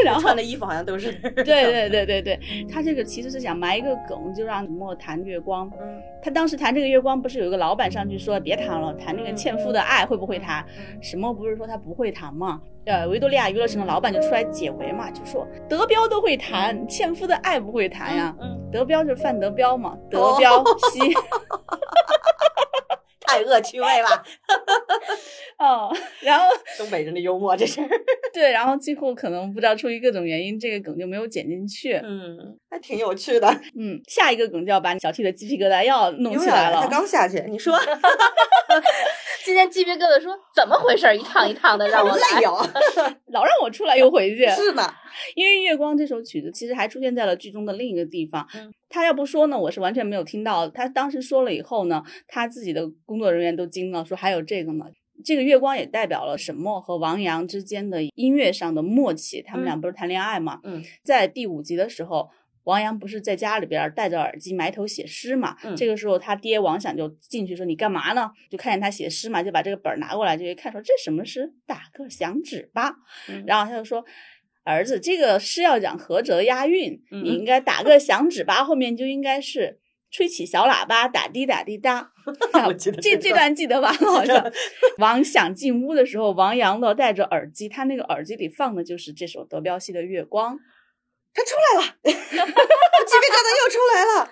[0.05, 1.12] 然后穿的衣服好像都是。
[1.12, 5.70] 对对对对对，他这个其实是想埋一个梗，就让莫谈月光。
[5.81, 10.64] 嗯他当时谈这个月光，不是有一个老板上去说别谈了，谈那个纤夫的爱会不会弹？
[10.77, 12.61] 嗯沈墨不是说他不会谈吗？
[12.85, 18.35] 呃，维多利亚娱乐城的老板就出来解围嘛，就说德彪都会谈，纤夫的爱不会谈呀。
[18.40, 21.14] 嗯，德彪就是范德彪嘛，德彪西。
[23.26, 24.08] 太恶趣味了，
[25.58, 26.46] 哦，然后
[26.78, 27.80] 东北人的幽默这是。
[28.32, 31.94] 对，然后最后可能不知道出于各种原因，这个梗就没有剪进去。
[32.04, 32.36] 嗯，
[32.70, 33.48] 还挺有趣的。
[33.78, 36.82] 嗯，下一个梗就要把小 T 的鸡皮疙瘩要弄起来了。
[36.82, 37.78] 他刚下去，你说
[39.44, 42.44] 今天鸡皮疙瘩说怎么回事，一趟一趟的让我来累。
[42.44, 42.62] 哦。
[43.32, 44.46] 老让我出来又回去。
[44.50, 44.82] 是呢，
[45.35, 48.46] 因为《月光》这首曲子其实还出现在了剧中的另一个地方。
[48.55, 50.68] 嗯，他要不说呢，我是完全没有听到。
[50.68, 54.87] 他当时说了以后呢，他自己的工作人员都惊了，说还有这个呢。
[55.24, 59.40] 这个月光也代表了沈墨和王阳之间的音乐上的默契。
[59.40, 60.61] 他们俩嗯不是谈恋爱嘛？
[60.62, 62.29] 嗯，在第五集的时候，
[62.64, 65.57] 王阳不是在家里边戴着耳机埋头写诗嘛？
[65.64, 71.55] 嗯这个时候他爹王想就进去说：“你干嘛呢？”就看见他写诗嘛，就把这个本儿拿过来，就一看说：“这什么诗？
[71.66, 72.96] 打个响指吧。
[73.31, 74.05] 嗯然后他就说。
[74.66, 79.79] 儿子，这个诗要讲合辙押韵，嗯你应该打个响指吧，后面就应该是
[80.11, 82.12] 吹起小喇叭，打滴打滴答。
[82.66, 83.92] 我记得这这段记得吧？
[83.94, 84.52] 好像
[84.98, 90.57] 王想进屋的时候，王阳乐戴着耳机，他那个耳机里放的就是这首德彪西的《月光》。
[91.37, 94.31] 他出来了，鸡皮疙瘩又出来了。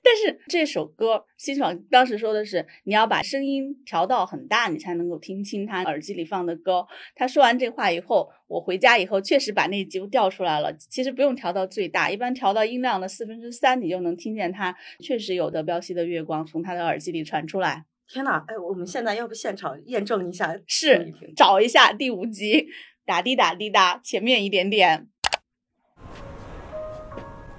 [0.00, 6.86] 但是这首歌，辛爽当时说的是，你要把声音调到很大，你才能够听清他耳机里放的歌。
[7.16, 10.72] 他说完这话以后，我回家以后确实把那集调出来了。
[10.74, 17.86] 其实不用调到最大，一般调到音量的四分之三，你就能听见他确实有德彪西的月光从他的耳机里传出来。
[18.08, 18.44] 天哪！
[18.46, 20.54] 哎，我们现在要不现场验证一下？
[20.54, 22.68] 听是找一下第五集，
[23.04, 25.08] 打滴打滴答，前面一点点。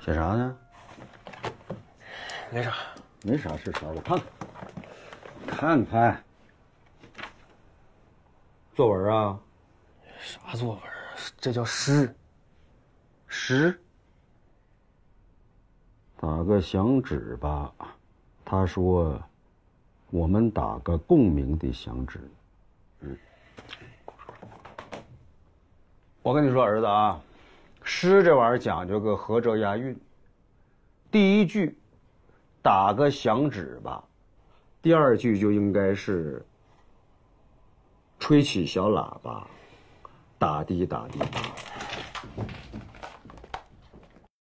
[0.04, 0.58] 写啥呢？
[2.50, 2.74] 没啥，
[3.22, 4.20] 没啥是啥，我看
[5.46, 6.24] 看，看看。
[8.74, 9.40] 作文啊，
[10.20, 10.84] 啥作文啊？
[11.38, 12.16] 这叫诗。
[13.28, 13.80] 诗。
[16.20, 17.72] 打个响指吧，
[18.44, 19.22] 他说，
[20.10, 22.20] 我们打个共鸣的响指。
[23.02, 23.16] 嗯，
[26.24, 27.22] 我跟你说，儿子啊，
[27.84, 30.00] 诗这玩意儿讲究个合辙押韵。
[31.10, 31.78] 第一句
[32.62, 34.04] 打个响指吧，
[34.82, 36.46] 第二句就应该是
[38.20, 39.46] 吹起小喇叭，
[40.38, 41.20] 打滴打滴。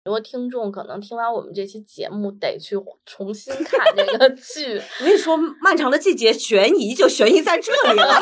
[0.05, 8.21] 很多听众可能听完我们这期节目，得去重新看这个 剧，我跟你说，漫长的季节悬疑就悬疑在这里了。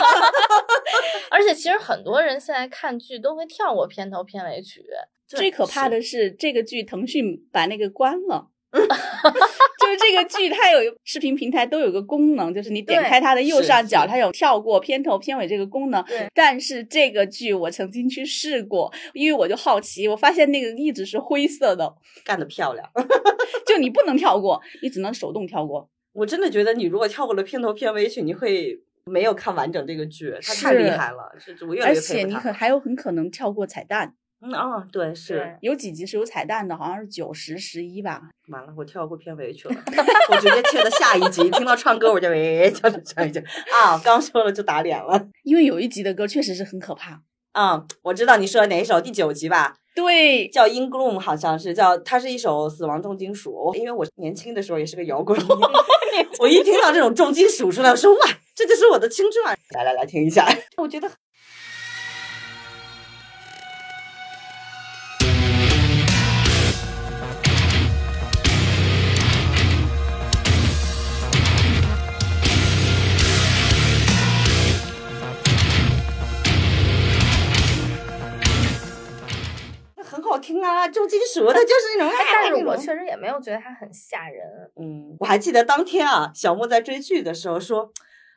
[1.31, 4.85] 而且其实很多人现在看剧都会跳过片头片尾曲，
[5.27, 8.49] 最可怕的是这个剧，腾讯把那个关了。
[10.01, 16.27] 就是这个剧，它有视频平台都有个功能，就是你点开它的右上角，它有跳过片头片尾这个功能对。
[16.33, 22.89] 但是这个剧我曾经去试过，因为我就好奇，我发现那个一直是灰色的，干得漂亮！
[23.65, 25.89] 就你不能跳过，你只能手动跳过。
[26.13, 38.23] 我真的觉得你如果跳过了片头片尾曲，你会没有看完整这个剧，他太厉害了，是我越来而越佩服他且你可还有很可能跳过彩蛋，嗯啊，对，是对有几集是有彩蛋的，好像是九十十一吧。
[38.49, 39.75] 完了，我跳过片尾去了，
[40.31, 43.39] 我直接切到下一集，听到唱歌我就喂，跳到下一集
[43.71, 45.27] 啊，刚说了就打脸了。
[45.43, 47.21] 因为有一集的歌确实是很可怕。
[47.53, 53.71] 嗯，我知道你说的哪一首，第九集吧，对，叫《In Gloom》，好像是叫，它是一首死亡重金属。
[53.75, 55.45] 因为我年轻的时候也是个摇滚迷，
[56.39, 58.19] 我一听到这种重金属出来，我说哇，
[58.55, 59.53] 这就是我的青春啊！
[59.75, 61.09] 来来来，听一下，我觉得
[80.19, 82.09] 重金属的，就是那种。
[82.09, 84.43] 哎但是我确实也没有觉得它很吓人。
[84.75, 87.91] 嗯，我还记得当天啊，小莫在追剧的时候说。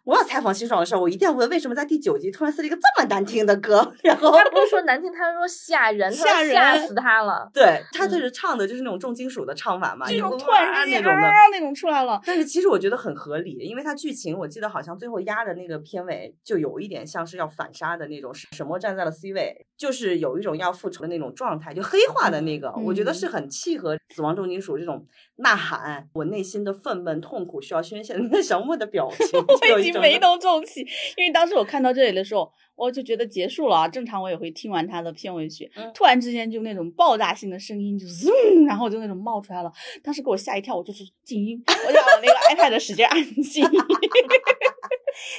[0.04, 7.50] 我要采访辛爽的时候，我一定要问为什么在第九集突然撕了一个这么难听的歌， 然后他不是说难听，他是说吓人，他吓人吓死他了。
[7.52, 11.28] 对他就是唱的就是那种重金属的唱法嘛，这种突然之间那种的。
[11.28, 29.26] 啊那种出来了，但是其实我觉得很合理，因为他剧情我记得好像最后压的那个片尾就有一点像是要反杀的那种，沈墨站在了 C 位，就是有一种要复仇的那种状态，就黑化的那个，我觉得是很契合死亡重金属这种呐喊，我内心的愤懑痛苦需要宣泄的那小莫的表情，
[29.62, 30.80] 就已有一种经眉头皱起，
[31.16, 33.88] 因为当时我看到这里的时候，我就觉得结束了啊。
[33.88, 43.70] 正常我也会听完他的片尾曲，嗯突然之间就那种爆炸性的声音就 zoom，然后就那种冒出来了，当时给我吓一跳，我就是静音，我就把我那个 iPad 使劲按静音，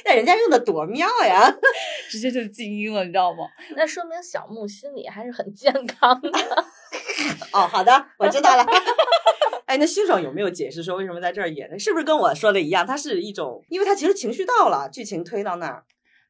[0.04, 1.54] 那人家用的多妙呀！
[2.10, 3.46] 直接就静音了，你知道吗？
[3.76, 6.30] 那说明小木心理还是很健康的。
[7.52, 8.64] 哦，好的，我知道了。
[9.66, 11.78] 哎，那辛爽有没有解释说为什么在这儿演呢？
[11.78, 12.86] 是不是跟我说的一样？
[12.86, 15.84] 他是一种，因为他其实情绪到了，剧情推到那儿，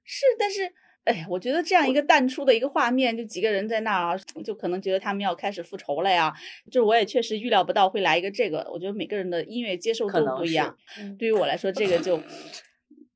[0.05, 0.73] 是，但是。
[1.07, 6.35] 哎呀，我觉得这样一个淡出的一个画面，就几个人在那儿啊，就可能觉得他们要开始复仇了呀。
[6.69, 10.77] 就是我也确实预料不到会来一个这个，我觉得每个人的音乐接受度不一样。
[10.99, 12.21] 嗯对于我来说，这个就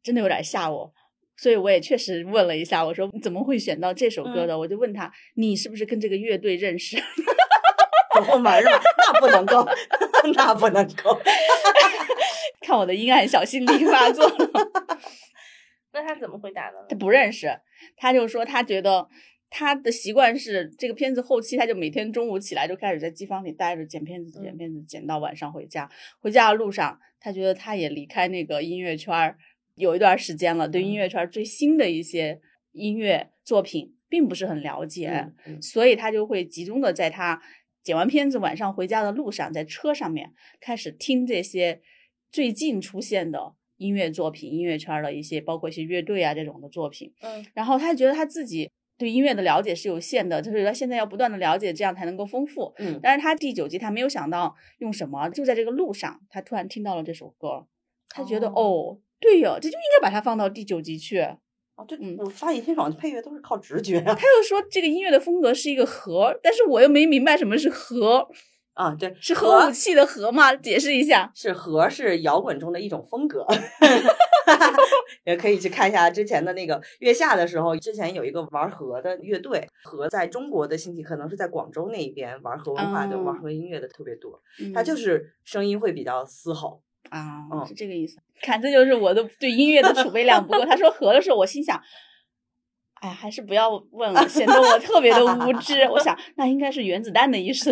[0.05, 0.95] 真的有点吓我，
[1.37, 4.57] 所以我也确实问了一下，我说怎么会选到这首歌的？
[4.57, 6.97] 我就问他，你是不是跟这个乐队认识？
[8.21, 8.71] 走后门儿了，
[9.13, 9.67] 那不能够，
[10.37, 11.19] 那不能够。
[12.61, 14.51] 看我的阴暗小心灵发作了。
[15.93, 16.97] 那他怎么回答的呢他？
[16.97, 17.49] 不认识，
[17.97, 19.09] 他就说他觉得
[19.49, 25.91] 他的习惯是这个片子后期他就每天中午起来就开始在机房里待着剪片子，剪嗯片子，剪到晚上回家。
[26.21, 29.37] 回家的路上，他觉得他也离开那个音乐圈儿
[29.75, 32.41] 有一段时间了，对音乐圈儿最新的一些
[32.73, 37.43] 音乐作品并不是很了解，嗯嗯所以他就会集中的在他
[37.83, 41.81] 剪完片子晚上回家的路上，在车上面开始听这些
[42.31, 47.13] 最近出现的音乐作品、音乐圈的一些，包括一些乐队啊这种的作品。
[47.23, 52.75] 嗯，然后他觉得他自己对音乐的了解是有限的，就是他现在要不断的了解，这样才能够丰富。
[52.79, 57.67] 嗯，但是他第九集他没有想到用什么，就在这个路上，他突然听到了这首歌，
[58.09, 61.27] 他觉得哦哦对呀，这就应该把它放到第九集去。
[61.81, 64.15] 哦，对嗯，我发现辛爽的配乐都是靠直觉啊。
[64.15, 68.29] 他又说这个音乐的风格是一个和，但是我又没明白什么是和，
[68.75, 70.55] 啊，对，是核武器的核吗？
[70.55, 71.33] 解释一下。
[71.35, 73.47] 是和是摇滚中的一种风格，
[75.25, 84.43] 也可以去看一下之前的那个月下的时候，之前有一个玩和的乐队，和在中国的兴起可能是在广州那一边玩和文化的、哦玩和音乐的特别多，
[84.75, 86.83] 它就嗯是声音会比较嘶吼。
[87.11, 88.19] 啊，嗯是这个意思。
[88.41, 90.65] 看，这就是我的对音乐的储备量不够。
[90.65, 91.81] 他说和的时候，我心想，
[92.95, 95.83] 哎呀，还是不要问了，显得我特别的无知。
[95.91, 97.71] 我想，那应该是原子弹的意思，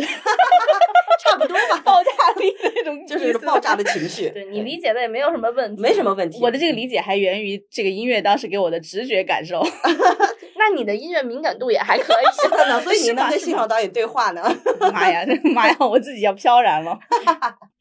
[1.18, 6.14] 差不多吧， 爆炸力的那种 就是爆炸的情绪，对你理解的也没有什么问题，没什么。
[6.14, 6.38] 问题。
[6.42, 9.62] 我的这个理解还源于这个音乐当时给我的直觉感受。
[10.56, 12.26] 那你的音乐敏感度也还可以。
[12.42, 14.42] 是的呢，所以你能跟是吧是吧辛爽导演对话呢。
[14.92, 16.98] 妈呀，这妈呀，我自己要飘然了，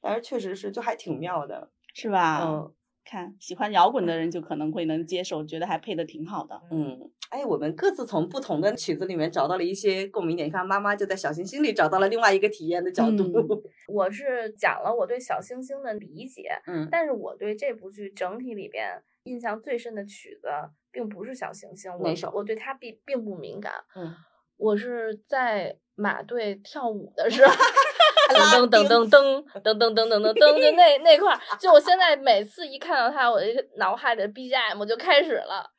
[0.02, 1.70] 但是确实是，就还挺妙的。
[1.96, 2.42] 是吧？
[2.46, 2.72] 嗯
[3.08, 6.62] 看喜欢摇滚的人就可能会能接受，觉得还配的挺好的。
[6.70, 10.48] 嗯，哎，我们各自从不同的曲子里面找到了一些共鸣点。
[10.48, 13.24] 你看，妈妈就在小星星里找到了另外一个体验的角度。
[13.24, 20.50] 嗯 我是讲了我对小星星的理解，嗯但是我对这部剧整体里边印象最深的曲子，
[20.92, 23.72] 并不是小星星，我我对它并并不敏感。
[23.96, 24.14] 嗯，
[24.58, 27.54] 我是在马队跳舞的时候。
[28.28, 35.70] 噔噔噔噔噔噔噔噔噔噔噔，就那那块儿，就我现在每次一看到他，我这脑海的 BGM 就开始了。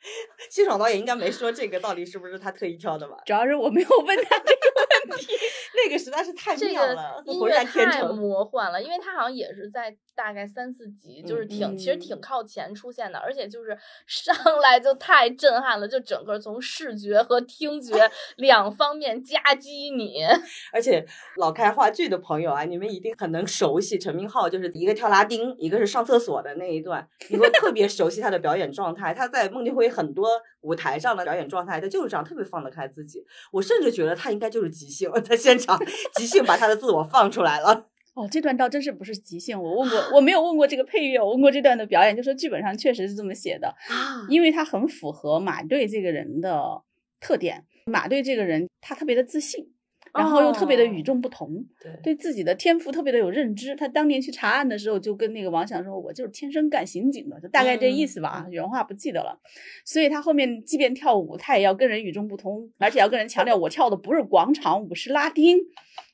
[0.51, 3.17] 辛爽导演应该没说这个到底是不是他特意挑的吧？
[3.27, 5.33] 主要是我没有问他这个问题。
[5.75, 8.17] 那个实在是太这个妙了，浑然天太成。
[8.17, 17.95] 魔幻了，因为他好像也是在大概三四集，就是挺、其实嗯挺靠前出现的，而且就是上来就太震撼了，就整个从视觉和听觉
[18.37, 20.25] 两方面夹击你。
[20.73, 21.07] 而且
[21.37, 29.15] 老看话剧的朋友啊，你们一定很能熟悉陈明昊，就是一个跳拉丁，一个是上厕所的那一段，你会特别熟悉他的表演状态。
[29.15, 30.29] 他在孟京辉很多
[30.61, 33.25] 舞台上的表演状态，他就是这样，特别放得开自己。
[33.53, 35.79] 我甚至觉得他应该就是即兴，在现场
[36.15, 37.87] 即兴把他的自我放出来了。
[38.15, 46.83] 哦，这段倒真是不是即兴，我问过，我没有问过这个配乐，我问过这段的表演，就说剧本上确实是这么写的，啊因为他很符合马队这个人的
[47.21, 47.65] 特点。
[47.87, 49.73] 马队这个人他特别的自信，
[50.15, 53.75] 然后又特别的与众不同，对对自己的天赋特别的有认知。
[53.77, 59.39] 他当年去查案的时候，就跟那个王响说：“我就是天生干刑警的，就大概这意思吧，原话不记得了。”
[59.85, 65.59] 所以他后面即便跳舞，他也要跟人与众不同，而且要跟人强调我跳的不是广场舞，是拉丁。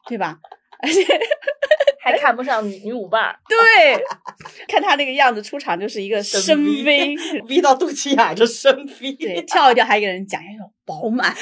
[0.06, 0.38] 对吧？
[0.82, 1.02] 而且
[1.98, 4.04] 还看不上女女舞伴儿，对，
[4.68, 9.12] 看他那个样子出场就是一个深 V，，V 到肚脐眼儿就深 V。
[9.14, 11.34] 对，跳一跳还给人讲一种饱满。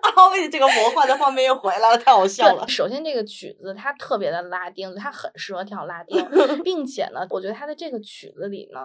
[0.00, 2.66] 啊， 为这个魔幻的画面又回来了，太好笑了，。
[2.68, 6.24] 首先这个曲子它特别的拉丁，它很适合跳拉丁，
[6.62, 8.80] 并且呢，我觉得它的这个曲子里呢，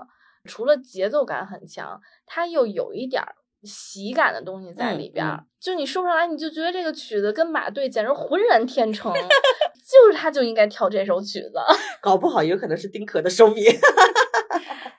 [0.46, 5.26] 除了节奏感很强，它又有一点儿喜感的东西在里边
[5.60, 11.54] 就你说不上来，你就觉得这个曲子跟马队简直浑然天成， 就是他就应该跳这首曲子。
[12.00, 13.66] 搞不好有可能是丁可的手笔，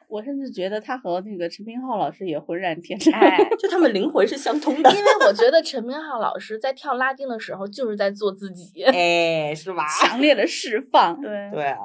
[0.08, 3.12] 我甚至觉得他和那个陈明昊老师也浑然天 成。
[3.12, 4.90] 哎，就他们灵魂是相通的。
[4.90, 8.82] 因为我觉得陈明昊老师在跳拉丁的时候就是在做自己。
[8.88, 9.86] 哎，是吧？
[10.00, 11.18] 强烈的释放。
[11.22, 11.78] 对对啊，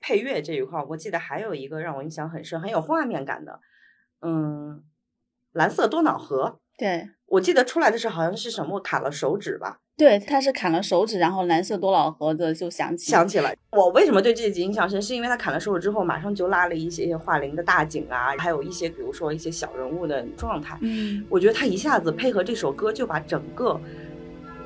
[0.00, 3.58] 配乐这一块儿，我记得还有一个让我印象很深、很有画面感的，
[4.20, 4.84] 嗯，
[5.52, 6.60] 蓝色多瑙河。
[6.76, 13.10] 对我记得出来的时候好像是什么砍了手指吧，对，他是砍了手指，然后蓝色多瑙河的就响起。
[13.10, 20.78] 想起了，我为什么对这集印象深，是因为他砍了手指之后，马上就拉了一些画林的大景啊，还有一些比如说一些小人物的状态。
[20.82, 23.80] 嗯，我觉得他一下子配合这首歌，就把整个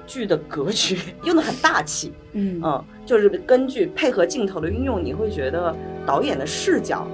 [0.07, 2.13] 剧的格局 用的很大气。
[2.33, 7.07] 嗯嗯，就是根据配合镜头的运用，你会觉得导演的视角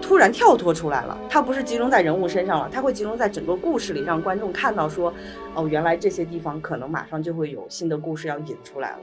[0.00, 5.12] 突然跳脱出来了，它不是集中在人物身上了，它会集中在整个故事里，让观众看到说，
[5.54, 8.98] 哦，原来这些地方可能马上就会有新的故事要引出来了。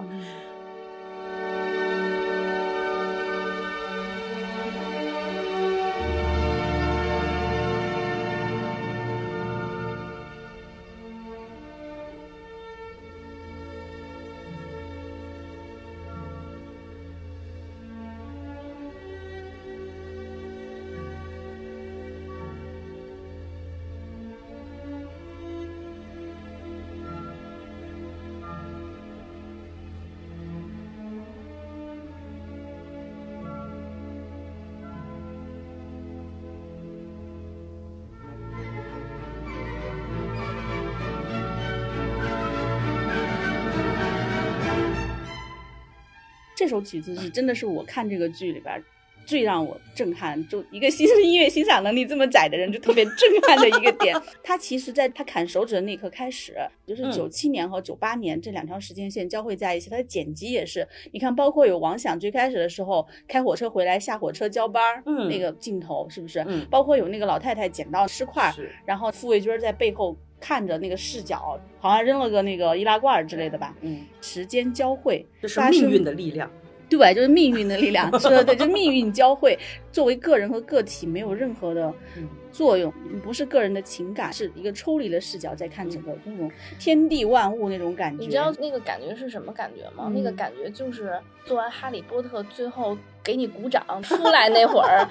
[46.86, 48.82] 曲子是真的是我看这个剧里边
[49.26, 54.16] 最让我震撼，就一个欣 音乐欣赏能力这么窄的人，就特别震撼的一个点。
[54.44, 56.56] 他其实在他砍手指的那一刻开始，
[56.86, 59.90] 就是嗯九七年和九八年这两条时间线交汇在一起。
[59.90, 66.46] 他的剪辑也是，你看，包括有王响最开始的时候开火车回来下火车交班儿，嗯那个镜头是不是？
[66.48, 73.76] 嗯包括有那个老太太捡到尸块，是然后傅卫军在背后看着那个视角，好像扔了个那个易拉罐之类的吧。
[73.82, 76.48] 嗯，时间交汇，这是命运的力量。
[76.90, 79.58] 对，就是命运的力量， 说的对，就是命运交汇。
[79.92, 88.24] 作为个人和个体，没有任何的嗯作用，不是个人的情感，是一个抽离的视角在看整个那种天地万物那种感觉。
[88.24, 90.12] 你知道那个感觉是什么感觉吗？
[90.14, 95.06] 那个嗯感觉就是做完《哈利波特》最后给你鼓掌出来那会儿，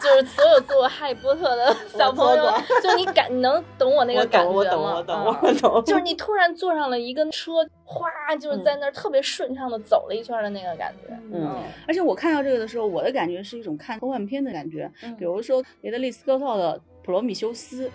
[0.00, 2.50] 就是所有做《哈利波特》的小朋友，
[2.82, 4.54] 就你感你能懂我那个，感觉吗？
[4.56, 5.84] 我懂，我懂，嗯我懂。
[5.84, 7.52] 就是你突然坐上了一个车，
[7.84, 8.08] 哗，
[8.40, 11.14] 就是在那儿特别顺畅的走了一圈的那个感觉。
[11.30, 17.86] 嗯而且我看到这个的时候，我的感觉是一种看科幻片的感觉，嗯比如说雷德利·斯科特的《普罗米修斯》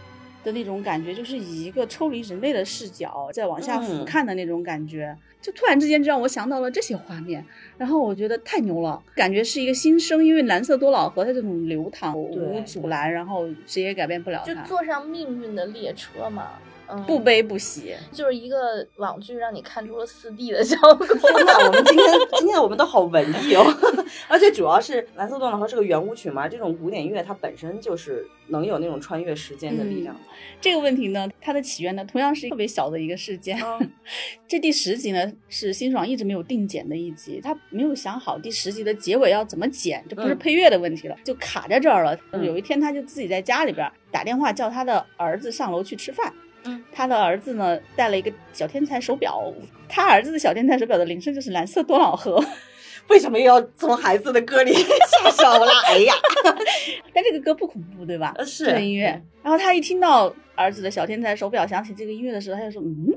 [0.44, 4.06] 的那种感觉，就是以一个抽离人类的视角在往下俯嗯。
[4.06, 7.46] 瞰的那种感觉，就突然之间就让我想到了这些画面，
[7.78, 16.60] 然后我觉得太牛了，感觉是一个新生，因为蓝色多瑙河它这种流淌无对阻拦，然后谁也改变不了它，就坐上命运的列车嘛。
[16.94, 17.96] 嗯，不悲不喜。
[18.12, 21.06] 就是一个网剧让你看出了四 D 的效果。
[21.08, 22.06] 天呐，我们今天
[22.40, 23.64] 今天我们都好文艺哦，
[24.28, 30.16] 而且主要是蓝色多瑙河是个圆舞曲嘛，这种古典乐它本身就是能有那种穿越时间的力量。
[30.62, 33.60] 这个问题呢，它的起源呢，同样是特别小的一个事件。
[33.62, 33.92] 嗯
[34.48, 42.16] 这第十集呢，是辛爽一直没有定剪的一集，他没有想好第十集的结尾要怎么剪，这不是嗯配乐的问题了，就卡在这儿了。
[42.32, 46.32] 嗯有一天，他就自己在家里边打电话叫他的儿子上楼去吃饭。
[46.66, 49.54] 嗯，他的儿子呢带了一个小天才手表，
[49.90, 52.44] 他儿子的小天才手表的铃声就是蓝色多瑙河。
[53.10, 55.70] 为什么又要从孩子的歌里下手了？
[55.88, 56.14] 哎呀，
[57.14, 58.34] 但这个歌不恐怖，对吧？
[58.38, 59.24] 呃是这个音乐嗯。
[59.44, 63.14] 然后他一听到儿子的小天才手表响起这个音乐的时候，他就说：“嗯，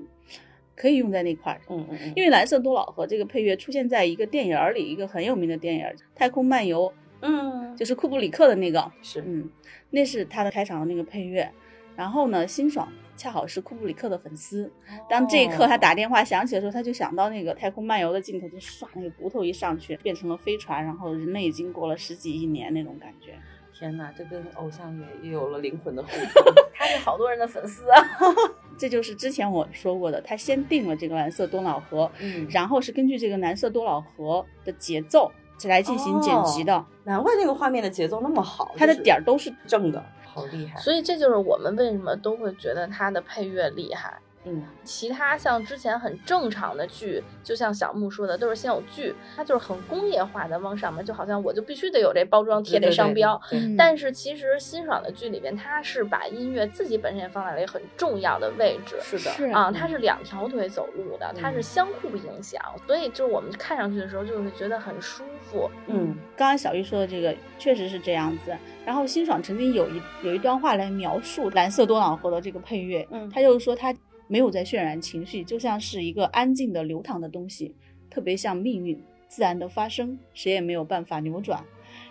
[0.74, 5.84] 可以用在那块儿。”嗯嗯嗯，因为蓝色多瑙河这个配乐出现在一个电影儿里，一个很有名的电影
[6.16, 6.88] 《太空漫游》，
[7.22, 9.48] 嗯就是库布里克的那个，是嗯，
[9.90, 11.48] 那是他的开场的那个配乐。
[11.96, 12.86] 然后呢，辛爽
[13.16, 14.70] 恰好是库布里克的粉丝，
[15.08, 23.34] 当这一刻他打电话响起的时候，他就想到那个《太空漫游》的镜头，就唰那个骨头一上去，变成了飞船，然后人类已经过了十几亿年那种感觉。
[23.78, 26.54] 天哪，这跟偶像也也有了灵魂的互动。
[26.74, 28.04] 他是好多人的粉丝啊。
[28.78, 35.32] 这就是之前我说过的，他先定了这个蓝色多瑙河，嗯，然后是根据这个蓝色多瑙河的节奏
[35.64, 40.04] 来进行剪辑的，难怪那个画面的节奏那么好，它的点儿都是正的，
[40.36, 40.78] 好厉害。
[40.78, 44.20] 所以这就是我们为什么都会觉得他的配乐厉害。
[44.46, 53.40] 嗯，其他像之前很正常的剧，就像小木说的，都是先有剧，它就是很工业化的往上面，就好像我就必须得有这包装贴这商标。
[53.50, 58.96] 对对对嗯但是其实辛爽的剧里边，它是把音乐自己本身也放在了一个很重要的位置。
[59.02, 65.68] 是的，是啊，它是两条腿走路的，它是嗯相互影响，所以就是我们看上去的时候，就是觉得很舒服。
[65.88, 68.56] 嗯刚刚小玉说的这个确实是这样子。
[68.84, 73.92] 然后辛爽曾经有一有一段话来描述蓝色多瑙河的这个配乐，嗯他就是说他
[74.28, 77.74] 没有在渲染情绪，就像是一个安静的流淌的东西，
[78.10, 81.64] 特别像命运自然的发生，谁也没有办法扭转。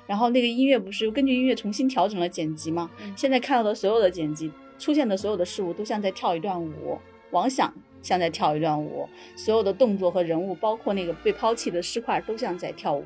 [0.07, 2.89] 然后那个音乐不是根据音乐重新调整了剪辑吗？
[3.01, 6.97] 嗯现在看到的所有的剪辑出现的所有的事物都像在跳一段舞，
[7.31, 13.03] 王想像在跳一段舞，所有的动作和人物，包括那个被抛弃的尸块，都像在跳舞。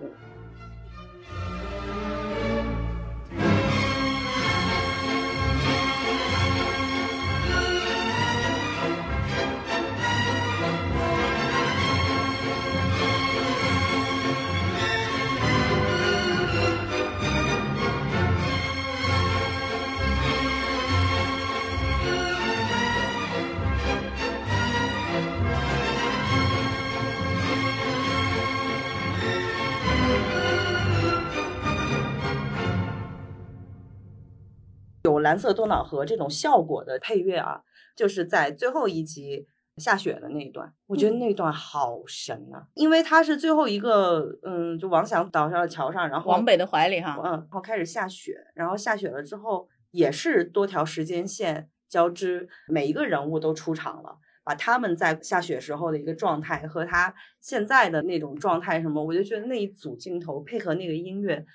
[35.29, 37.61] 蓝色多瑙河这种效果的配乐啊，
[37.95, 39.45] 就是在最后一集
[39.77, 61.45] 下雪的那一段，我觉得那段好神啊，因为它是最后一个，嗯，就王想倒下了桥上，然后往北的怀里哈，嗯，然后开始下雪，然后下雪了之后也是多条时间线交织，每一个人物都出场了，把他们在下雪时候的一个状态和他现在的那种状态什么，我就觉得那一组镜头配合那个音乐。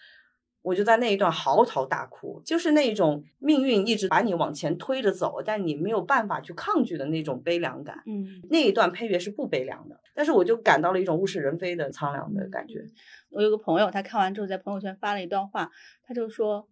[0.65, 8.03] 我就在那一段嚎啕大哭，就是那种命运一直把你往前推着走，但你没有办法去抗拒的那种悲凉感。
[8.07, 12.83] 嗯，那一段配乐是不悲凉的，但是我就感到了一种物是人非的苍凉的感觉。
[13.29, 15.71] 我有个朋友，他看完之后在朋友圈发了一段话，
[16.03, 16.67] 他就说，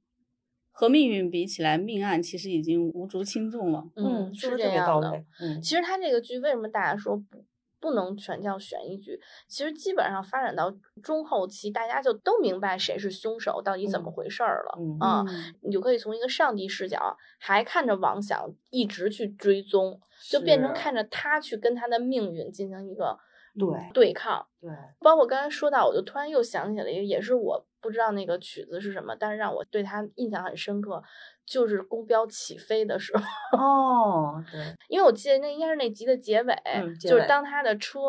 [0.71, 3.85] 和命运比起来，命案其实已经无足轻重了。
[3.97, 5.03] 嗯，是说的这样的。
[5.03, 5.27] 特别到位。
[5.39, 7.45] 嗯，其实他这个剧为什么大家说不
[7.83, 9.21] 不能全叫悬疑剧？
[9.49, 10.73] 其实基本上发展到
[11.03, 14.79] 中后期，大家就都明白谁是凶手，到底怎么嗯回事儿了。
[14.79, 23.19] 嗯啊，嗯你就可以从一个上帝视角，还看着王想一直去追踪，就变成看着他去跟他的命运进行一个
[23.59, 24.47] 对对抗。
[24.61, 24.71] 对，
[25.01, 31.03] 包括刚才说到，我就突然又想起了一个，也是我不知道那个曲子是什么，但是让我对他印象很深刻，
[31.47, 33.23] 就是公标起飞的时候。
[33.59, 38.01] 哦，对，因为我记得那应该是那集的结尾，嗯结尾就是当他的车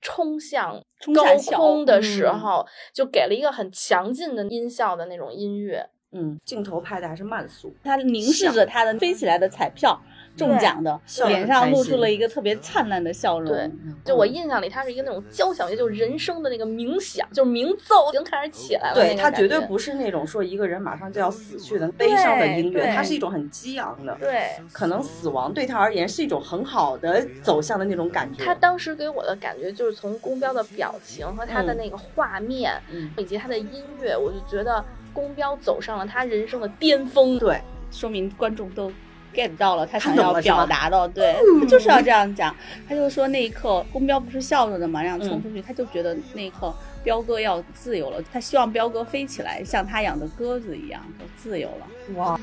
[0.00, 0.82] 冲向
[1.14, 1.24] 高
[1.56, 5.88] 空的时嗯候，就给了一个很强劲的音效的那种音乐。
[6.14, 9.98] 嗯，镜头拍的还是慢速，他凝视着他的飞起来的彩票
[10.36, 13.52] 中奖的，脸上露出了一个特别灿烂的笑容。
[13.52, 18.94] 对嗯就我印象里，他是一个那种交响乐，就是人生的那个冥想，就是鸣奏已经开始起来了。
[18.94, 24.50] 对，它它绝对不是那种说一个人马上就要死去的悲伤的音乐，对它是一种很激昂的，对。
[24.72, 28.44] 可能死亡对他而言是一种很好的走向的那种感觉。
[28.44, 37.38] 他当时给我的感觉就是从宫标的表情和他的嗯那个画面，嗯，以及他的音乐，我就觉得宫标走上了他人生的巅峰。
[37.38, 37.60] 对，
[37.90, 38.90] 说明观众都
[39.34, 42.54] get 到了他想要表达的，对，他就是要这样讲。
[42.88, 46.72] 他就说那一刻，公标不是笑着的嘛，那样冲出去，他就觉得那一刻
[47.02, 51.86] 彪哥要自由了，他希望彪哥飞起来，像他养的鸽子一样，就自由了。
[52.16, 52.38] 哇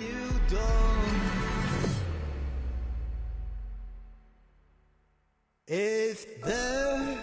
[5.68, 7.16] ，If there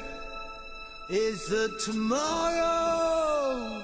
[1.10, 3.82] is a tomorrow,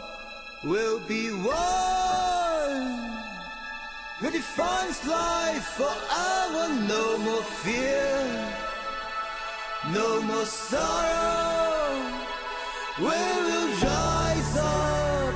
[0.65, 3.02] we'll be one.
[4.23, 6.69] Who defines life forever?
[6.87, 8.07] No more fear,
[9.93, 11.99] no more sorrow.
[13.01, 13.07] We
[13.47, 15.35] will rise up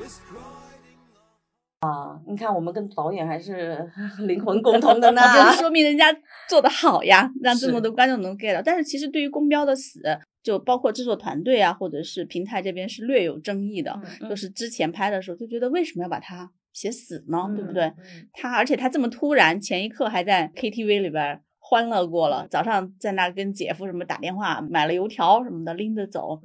[0.00, 2.20] with pride in love.
[2.26, 3.86] 你看我们跟导演还是
[4.26, 5.20] 灵魂共通的呢。
[5.36, 6.06] 就是说明人家
[6.48, 8.62] 做的好呀，让这么多观众能 get 到。
[8.62, 10.00] 但是其实对于公标的死，
[10.42, 14.00] 就包括制作团队啊，或者是平台这边是略有争议的。
[14.22, 17.52] 嗯就是之前拍的时候就觉得为什么要把它写死呢？
[17.54, 17.84] 对不对？
[17.84, 26.40] 嗯他而且他这么突然，前一刻还在 KTV 里边欢乐过了，早上在那跟姐夫什么打电话，买了油条什么的拎着走。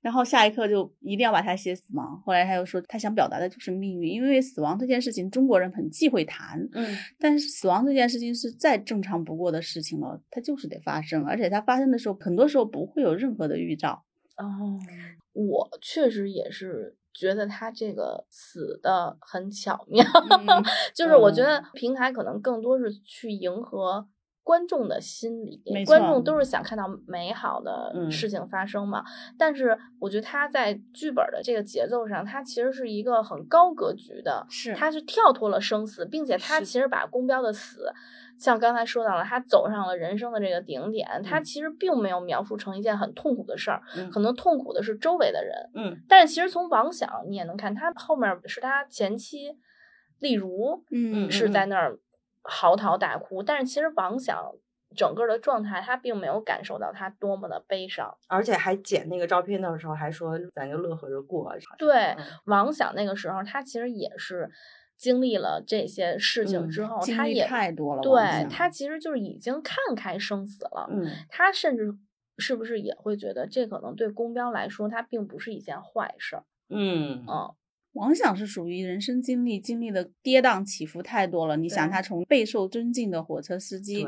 [0.00, 2.04] 然后下一刻就一定要把他写死嘛。
[2.26, 14.04] 后来他又说，他想表达的就是命运，因为死亡这件事情中国人很忌讳谈，嗯但是死亡这件事情是再正常不过的事情了，它就是得发生，而且它发生的时候，很多时候不会有任何的预兆。
[14.36, 14.78] 哦，
[15.32, 20.62] 我确实也是觉得他这个死的很巧妙，嗯
[20.92, 24.06] 就是我觉嗯得平台可能更多是去迎合
[24.42, 29.02] 观众的心理，观众都是想看到美好的嗯事情发生嘛。
[29.38, 37.90] 但是我觉得他在剧本的这个节奏上，他其实是一个很高格局的，是他是跳脱了生死，并且他其实把宫标的死。
[38.38, 49.56] 像刚才说到了，他走上了人生的这个顶点，他嗯其实并没有描述成一件很痛苦的事儿，嗯可能痛苦的是周围的人，嗯但是其实从王想你也能看，他后面是他前妻
[50.18, 51.98] 例如嗯是在那儿
[52.42, 54.36] 嚎啕大哭，但是其实王想
[54.96, 58.16] 整个的状态，他并没有感受到他多么的悲伤。
[58.28, 61.52] 而且还剪那个照片的时候还说咱就乐呵着过。
[61.78, 64.48] 对嗯，王想那个时候，他其实也是
[64.96, 70.88] 经历了这些事情嗯之后，他也太多了对他其实就是已经看开生死了。
[70.90, 71.96] 嗯他甚至
[72.38, 76.44] 是不是也会觉得这可能对公标来说，它并不是一件坏事儿？
[76.68, 77.54] 嗯嗯，
[77.94, 81.56] 王响是属于人生经历经历的跌宕起伏太多了。
[81.56, 84.06] 你想，他从备受尊敬的火车司机，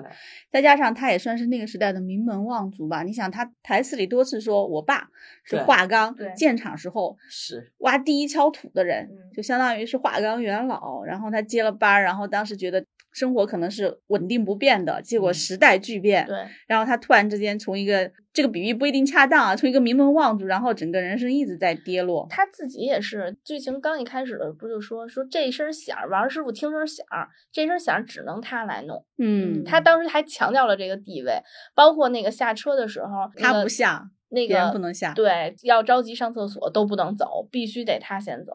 [0.50, 3.02] 再加上他也算是那个时代的名门望族吧。
[3.02, 5.08] 你想，他台词里多次说我爸
[5.44, 11.02] 是对华钢建厂时候是挖第一锹土的人，嗯就相当于是华钢元老。
[11.04, 12.84] 然后他接了班儿，然后当时觉得
[13.16, 16.26] 生活可能是稳定不变的，结果嗯时代巨变。
[16.26, 16.36] 对，
[16.66, 22.26] 然后他突然之间从一个这个比喻不一定恰当啊，从一个名门望族，然后整个人生一直在跌落。
[22.28, 27.06] 他自己也是，剧情刚一开始的不就说说这声响，王师傅听声响，
[27.50, 29.02] 这声响只能他来弄。
[29.16, 31.40] 嗯，他当时还强调了这个地位，
[31.74, 35.14] 包括那个下车的时候，那他不下，那别人个不能下。
[35.14, 38.52] 对，要着急上厕所都不能走，必须得他先走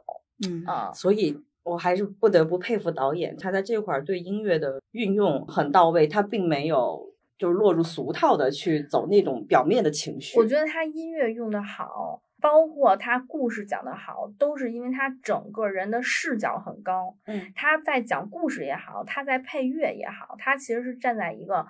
[0.48, 0.94] 嗯啊。
[0.94, 10.38] 所以我还是不得不佩服导演，他在这块儿对音乐的运用很到位，他并没有就是落入俗套的去走那种表面的情绪。
[10.40, 17.16] 我觉得他音乐用的好，包括他故事讲的好，都是因为他整个人的视角很高。
[17.26, 21.66] 嗯，他在讲故事也好，他在配乐也好，他其实是站在一个。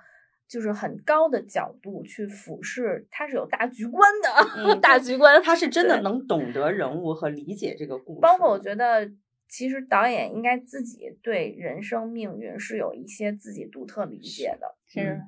[0.50, 5.42] 就是很高的角度去俯视，他是有大局观的，嗯 大局观。
[5.42, 8.20] 他是真的能懂得人物和理解这个故事。
[8.20, 9.10] 包括我觉得，
[9.52, 14.76] 其实导演应该自己对人生命运是有一些自己独特理解的。
[14.88, 15.02] 是。
[15.02, 15.22] 嗯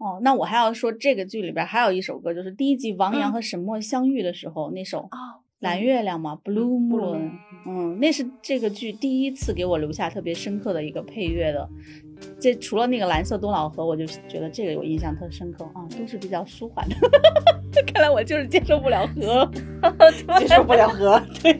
[0.00, 7.30] 哦，那我还要说，这个剧里边还有一首歌，就是第一集王阳嗯和沈墨相遇的时候、那首《哦，蓝月亮》嘛，《Blue 嗯 Moon》Moon。
[7.66, 11.68] 嗯，那是这个剧第一次给我留下特别深刻的一个配乐的。
[12.40, 16.96] 这除了那个蓝色多瑙河，我就觉得这个我印象特深刻啊，都是比较舒缓的。
[17.92, 19.50] 看来我就是接受不了河。
[20.38, 21.22] 接受不了河。
[21.42, 21.52] 对，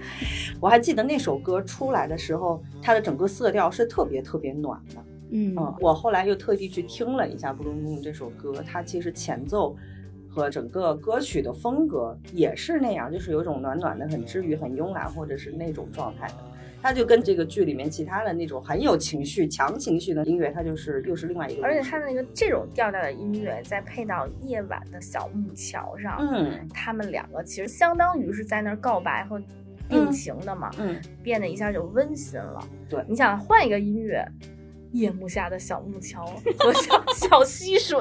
[0.62, 5.04] 我还记得那首歌出来的时候，它的整个色调是特别特别暖的。
[5.32, 9.74] 嗯嗯，我后来又特地去听了一下《Blue Moon》这首歌，它其实前奏
[10.28, 16.34] 和整个歌曲的风格也是那样，就是有一种暖暖的、很治愈、很慵懒，或者是那种状态的。
[16.80, 21.64] 它就跟这个剧里面其他的那种很有情绪、强情绪的音乐，它就是又是另外一个。
[21.64, 29.40] 而且它的那个这种调调的音乐，再配到夜晚的小木桥上，嗯他们两个其实相当于是在那儿告白和
[29.88, 32.62] 定型的嘛，嗯，变得一下就温馨了。
[32.88, 34.26] 对你想换一个音乐。
[34.92, 36.24] 夜幕下的小木桥
[36.58, 37.98] 和小小溪水，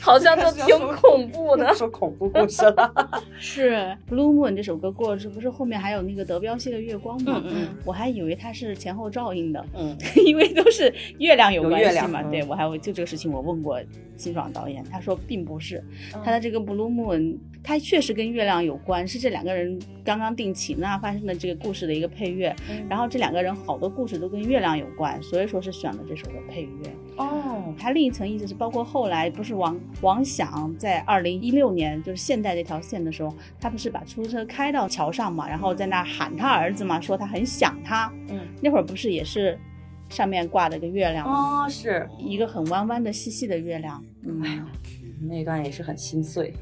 [0.00, 1.72] 好像就 挺恐怖的。
[1.74, 2.92] 说恐怖故事了。
[3.38, 3.72] 是
[4.08, 7.42] 《Blue Moon》这首歌过了，这不是后面还有那个德彪西的月光吗？
[7.44, 11.90] 嗯嗯我还以为它是前后照应的，嗯因为都是月亮有有关系嘛。
[11.92, 13.80] 月亮嗯对我还会就这个事情，我问过
[14.16, 15.82] 辛爽导演，他说并不是，
[16.14, 22.54] 嗯他的这个 Blue Moon，它确实跟月亮有关，是这两个人刚刚定情啊发生的这个故事的一个配乐。
[22.70, 26.92] 嗯然后这两个人好多故事都跟月亮有关，所以说是选了这首的配乐。
[27.16, 38.12] 哦，它另一层意思是，包括后来不是王王想在二零一六年就是现代这条线的时候，他不是把出租车开到桥上嘛，然后在那喊他儿子嘛，说他很想他。
[38.28, 39.58] 嗯，那会儿不是也是
[40.08, 41.64] 上面挂了个月亮吗？
[41.64, 44.02] 哦是，一个很弯弯的细细的月亮。
[44.24, 44.62] 嗯，哎呦，
[45.28, 46.54] 那段也是很心碎，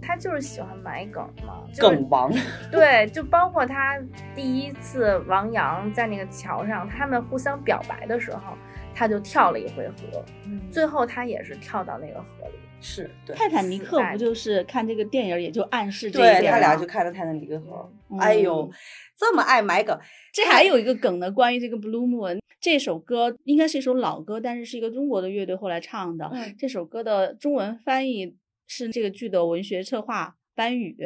[0.00, 2.32] 他就是喜欢埋梗嘛，就是梗王。
[2.70, 3.98] 对，就包括他
[4.34, 8.52] 第一次王阳在那个桥上，他们互相表白的时候，
[8.96, 12.54] 他就跳了一回河，嗯最后他也是跳到那个河里。
[12.80, 13.36] 是对。
[13.36, 18.70] 泰坦尼克不就是看这个电影也就暗示这一对点吗他俩就看了《泰坦尼克号》嗯哎呦，
[19.16, 19.98] 这么爱埋梗，
[20.32, 26.30] 这还有一个梗呢，关于这个 Blue Moon 这首歌，应该是一首老歌，但是是一个中国的乐队后来唱的。
[26.32, 28.34] 嗯这首歌的中文翻译
[28.66, 30.96] 是这个剧的文学策划班宇。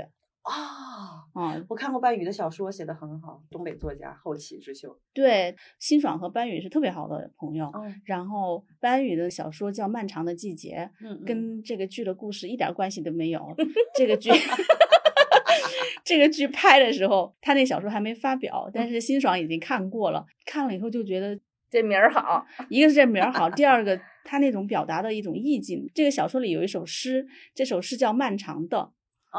[0.42, 4.98] 啊，啊、我看过班宇的小说，写的很好，东北作家后起之秀。
[5.12, 7.70] 对，辛爽和班宇是特别好的朋友。
[7.74, 13.54] 嗯然后班宇的小说叫《漫长的季节》，嗯跟这个剧的故事一点关系都没有。
[13.94, 14.30] 这个剧，
[16.02, 21.38] 这个剧拍的时候，他那小说还没发表，但是辛爽已经看过了，看了以后就觉得
[21.68, 25.88] 这名儿好，一个是这名儿好，第二个他那种表达的一种意境。
[25.94, 28.92] 这个小说里有一首诗，这首诗叫《漫长的》，哦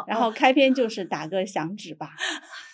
[0.08, 2.12] 然后开篇就是打个响指吧，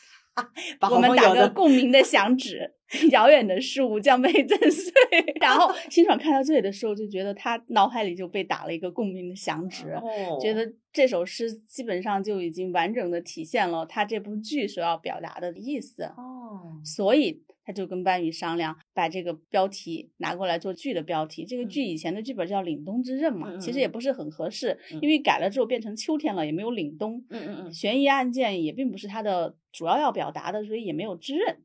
[0.79, 2.73] 把我们打个共鸣的响指，
[3.11, 4.91] 遥远的事物将被震碎。
[5.41, 16.03] 然后辛爽看到这里的时候，就觉得他脑海里就被打了一个共鸣的响指，哦觉得这首诗基本上就已经完整的体现了他这部剧所要表达的意思。
[16.03, 21.43] 哦，所以他就跟班宇商量，把这个标题拿过来做剧的标题。
[21.45, 27.21] 这个剧以前的剧本叫《凛冬之刃》嘛，其实也不是很合适，嗯因为改了之后变成秋天了，也没有凛冬。
[27.29, 31.57] 嗯嗯嗯，悬疑案件也并不是它的主要要表达的，所以也没有之刃，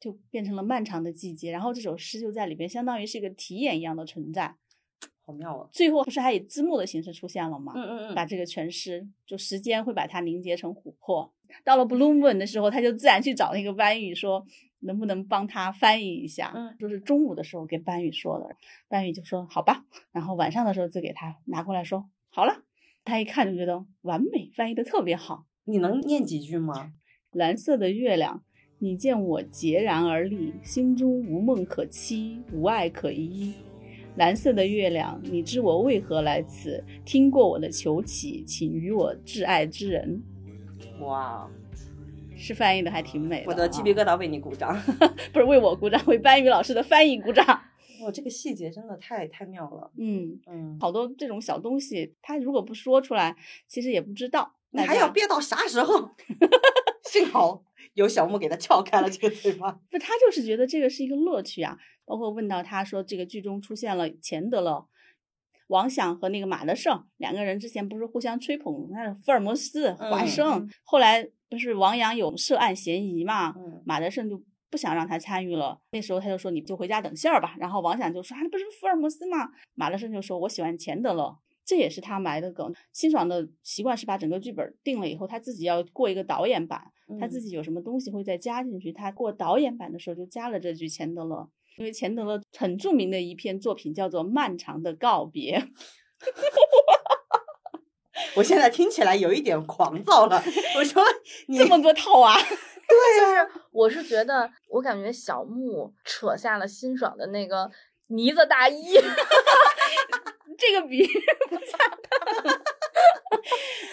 [0.00, 1.52] 就变成了漫长的季节。
[1.52, 4.54] 然后这首诗就在里边，相当于是一个题眼一样的存在。
[5.26, 5.66] 好妙啊！
[5.72, 7.72] 最后不是还以字幕的形式出现了吗？
[7.74, 11.32] 嗯嗯嗯，把这个全诗，就时间会把它凝结成琥珀。
[11.64, 14.44] 到了 Blue Moon 的时候，他就自然去找那个班宇说，
[14.84, 16.52] 能不能帮他翻译一下？
[16.54, 18.56] 嗯就是中午的时候给班宇说的，
[18.88, 22.62] 班宇就说好吧，然后晚上的时候就给他拿过来说好了。
[23.04, 25.46] 他一看就觉得完美，翻译的特别好。
[25.64, 26.92] 你能念几句吗？
[27.32, 28.42] 蓝色的月亮，
[28.78, 33.52] 你见我孑然而立，心中无梦可期，无爱可依。
[34.16, 36.84] 蓝色的月亮，你知我为何来此？
[37.04, 40.22] 听过我的求乞，请与我挚爱之人。
[41.00, 41.50] 哇，
[42.36, 44.76] 是翻译的还挺美的、我的鸡皮疙瘩为你鼓掌！
[45.32, 47.44] 不是为我鼓掌，为班宇老师的翻译鼓掌。
[48.02, 49.90] 哦，这个细节真的太太妙了。
[49.96, 53.34] 嗯，嗯，好多这种小东西，他如果不说出来，
[53.66, 54.54] 其实也不知道。
[54.70, 56.10] 你还要憋到啥时候？
[57.04, 57.62] 幸好
[57.94, 59.70] 有小木给他撬开了这个嘴巴。
[59.90, 61.78] 不，他就是觉得这个是一个乐趣啊。
[62.04, 64.86] 包括问到他说，这个剧中出现了钱德勒、
[65.68, 75.80] 王响和那个马德胜两个人之前不是互相吹捧，那福尔摩斯、华嗯生，嗯后来不是王阳有涉案嫌疑嘛，嗯马德胜就不想让他参与了。
[75.92, 77.54] 那时候他就说你就回家等信儿吧。
[77.58, 79.50] 然后王响就说啊，那不是福尔摩斯吗？
[79.74, 81.38] 马德胜就说我喜欢钱德勒。
[81.64, 82.74] 这也是他埋的梗。
[82.92, 86.82] 辛爽的习惯是把整个剧本定了以后，他自己要过一个导演版，
[87.18, 88.92] 他自己己有什么东西会再加进去。
[88.92, 91.48] 他过导演版的时候就加了这句钱德勒，
[91.78, 95.58] 因为钱德勒很著名的一篇作品叫做《漫长的告别》。
[98.34, 100.42] 我现在听起来有一点狂躁了。
[100.76, 101.02] 我说
[101.48, 102.36] 你这么多套啊！
[102.84, 107.70] 就是我是觉得，我感觉小木扯下了辛爽的那个
[108.08, 108.94] 呢子大衣，
[110.58, 111.06] 这个比喻
[111.48, 112.60] 不恰当。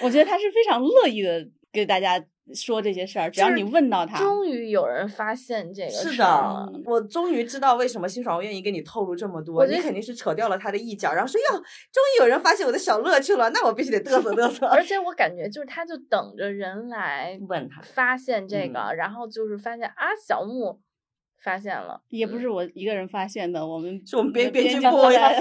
[0.01, 2.21] 我觉得他是非常乐意的给大家
[2.53, 9.55] 说这些事儿，只要你问到他，终于有人发现这个是事儿了的，我终于知道为什么辛爽愿意跟你透露这么多。
[9.55, 14.67] 我觉得你肯定是扯掉了他的一角，然后说哟，终于有人发现我的小乐趣了，那我必须得嘚瑟嘚瑟。
[14.67, 20.79] 而且我感觉就是他就等着人来问他，发现这个，嗯然后就是发现啊，小木
[21.43, 25.31] 发现了，也不是我一个人发现的，我们是我们编的编辑部呀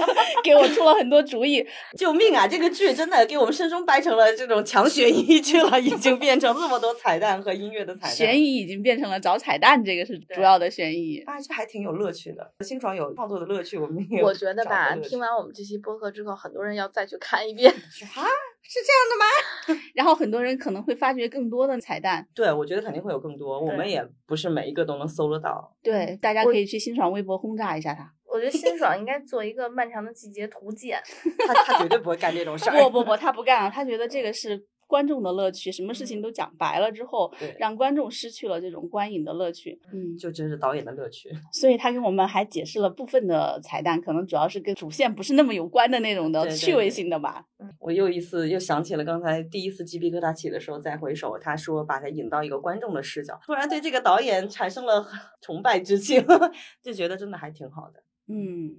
[0.43, 1.65] 给我出了很多主意。
[1.97, 2.47] 救命啊！
[2.47, 8.11] 这个剧真的给我们生生掰成了这种强悬疑剧了，已经变成这么多彩蛋和音乐的彩蛋。
[8.11, 11.19] 悬疑已经变成了找彩蛋，这个是主要的悬疑。
[11.25, 12.51] 啊，这还挺有乐趣的。
[12.61, 17.71] 新爽有创作的乐趣，我们也有我觉得吧，听完我们这期播客之后，很多人要再去看一遍。
[18.15, 18.25] 啊，
[18.63, 19.81] 是这样的吗？
[19.95, 25.75] 然后很多人可能会发掘更多的彩蛋，对，我觉得肯定会有更多，我们也不是每一个都能搜得到。
[25.83, 28.11] 对，大家可以去辛爽微博轰炸一下他。
[28.25, 30.97] 我觉得辛爽应该做一个漫长的季节图鉴。
[31.45, 32.83] 他他绝对不会干这种事儿。
[32.83, 39.77] 不不不，他不干啊，他觉得这个是观众的乐趣，什么事情都讲白了之后对，让观众失去了这种观影的乐趣。
[39.91, 41.29] 嗯，就真是导演的乐趣。
[41.51, 47.45] 所以他跟我们还解释了部分的彩蛋，可能主要是跟主线不是那么有关的那种的对对趣味性的吧。
[47.81, 55.03] 我又一次又想起了刚才第一次鸡皮疙瘩起的时候，再回首，他说把他引到一个观众的视角，突然对这个导演产生了
[55.41, 56.23] 崇拜之情，
[56.83, 58.03] 就觉得真的还挺好的。
[58.27, 58.69] 嗯，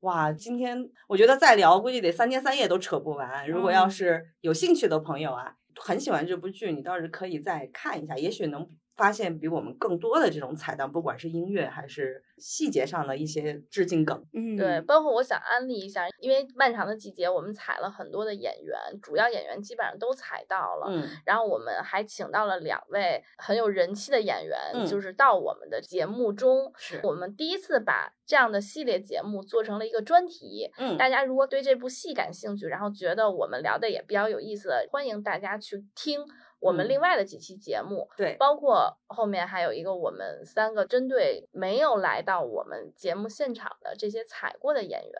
[0.00, 3.48] 哇，今天我觉得再聊，估计得三天三夜都扯不完。
[3.48, 14.24] 如果要嗯是有兴趣的朋友啊，很喜欢这部剧，你倒是可以再看一下，也许能发现比我们更多的这种彩蛋，不管是音乐还是细节上的一些致敬梗。
[14.32, 20.86] 嗯，对，包括我想安利一下，因为漫长的季节我们采了很多的演员，主要演员基本上都采到了。
[20.88, 26.72] 嗯，然后我们还请到了两位很有人气的演员，嗯就是到我们的节目中。
[26.76, 30.70] 是，我们第一次把这样的系列节目做成了一个专题。
[30.76, 36.20] 嗯，大家如果对这部戏感兴趣，然后觉得我们聊的也比较有意思的，欢迎大家去听
[36.62, 36.88] 我们嗯。
[36.88, 45.12] 另外的几期节目，对，包括后面还有一个我们三个针对没有来到我们节目现场的这些踩过的演员，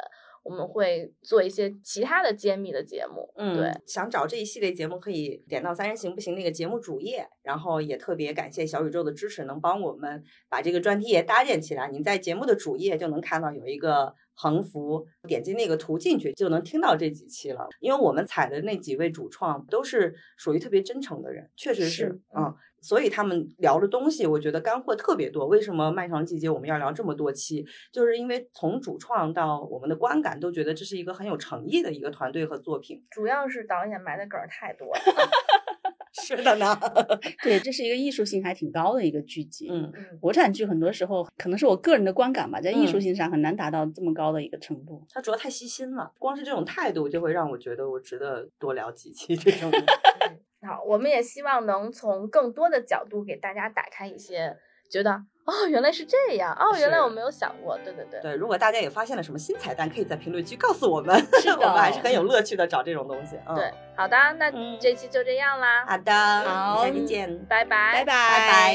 [0.43, 3.32] 我们会做一些其他的揭秘的节目。
[3.36, 11.88] 嗯，对，想找这一系列节目，可以点到《三人行不行》那个节目主页，然后也特别感谢小宇宙的支持，能帮我们把这个专题也搭建起来。
[11.88, 17.68] 您在节目的主页就能看到有一个横幅，点击那个图进去就能听到这几期了。
[17.80, 22.55] 因为我们采的那几位主创都是属于特别真诚的人，确实是是，嗯。
[22.83, 25.47] 所以他们聊的东西，我觉得干货特别多。
[25.47, 27.64] 为什么漫长季节我们要聊这么多期？
[27.93, 33.01] 就是因为从主创到我们的观感，都觉得这是一个很有诚意的一个团队和作品。
[33.11, 35.01] 主要是导演埋的梗儿太多了。
[36.14, 36.78] 是的呢，
[37.43, 39.68] 对，这是一个艺术性还挺高的一个剧集。
[39.70, 45.03] 嗯，嗯，国产剧很多时候可能是我个人的观感吧，在艺术嗯性上很难达到这么高的一个程度。
[45.11, 49.70] 他主要太细心了，光是这种态度就会让我觉得我值得多聊几期这种。
[50.63, 54.57] 嗯好，我们也希望能从更多的角度给大家打开一些，
[54.89, 55.13] 觉得
[55.45, 58.21] 哦原来是这样，哦原来我没有想过，对对对。
[58.21, 63.37] 对，如果大家也发现了什么新彩蛋，可以在评论区告诉我们，是的 我们还是很有乐趣的找这种东西。
[63.49, 66.13] 嗯，对，好的，那嗯这期就这样啦，好的，
[66.45, 68.75] 好下期见，拜拜，拜拜拜拜。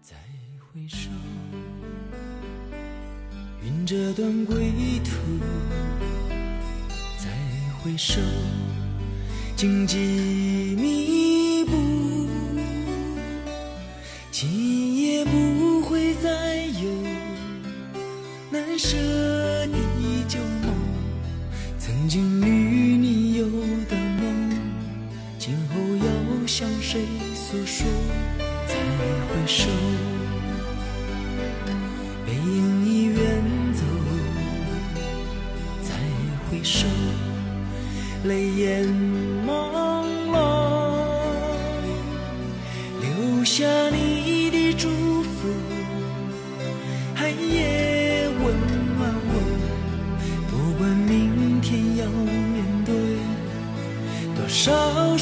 [0.00, 0.14] 再
[0.72, 1.10] 回首，
[3.62, 4.54] 云这段归
[5.04, 5.10] 途。
[7.18, 7.28] 再
[7.82, 8.20] 回首，
[9.56, 9.96] 荆棘
[10.78, 11.15] 密
[15.16, 16.90] 也不会再有
[18.50, 18.98] 难舍
[19.68, 19.78] 的
[20.28, 20.74] 旧梦。
[21.78, 23.46] 曾经与你有
[23.88, 24.50] 的梦，
[25.38, 27.00] 今后要向谁
[27.34, 27.86] 诉说？
[28.66, 29.70] 再回首，
[32.26, 33.42] 背影已远
[33.72, 33.84] 走。
[35.82, 35.94] 再
[36.50, 36.86] 回首，
[38.24, 38.84] 泪眼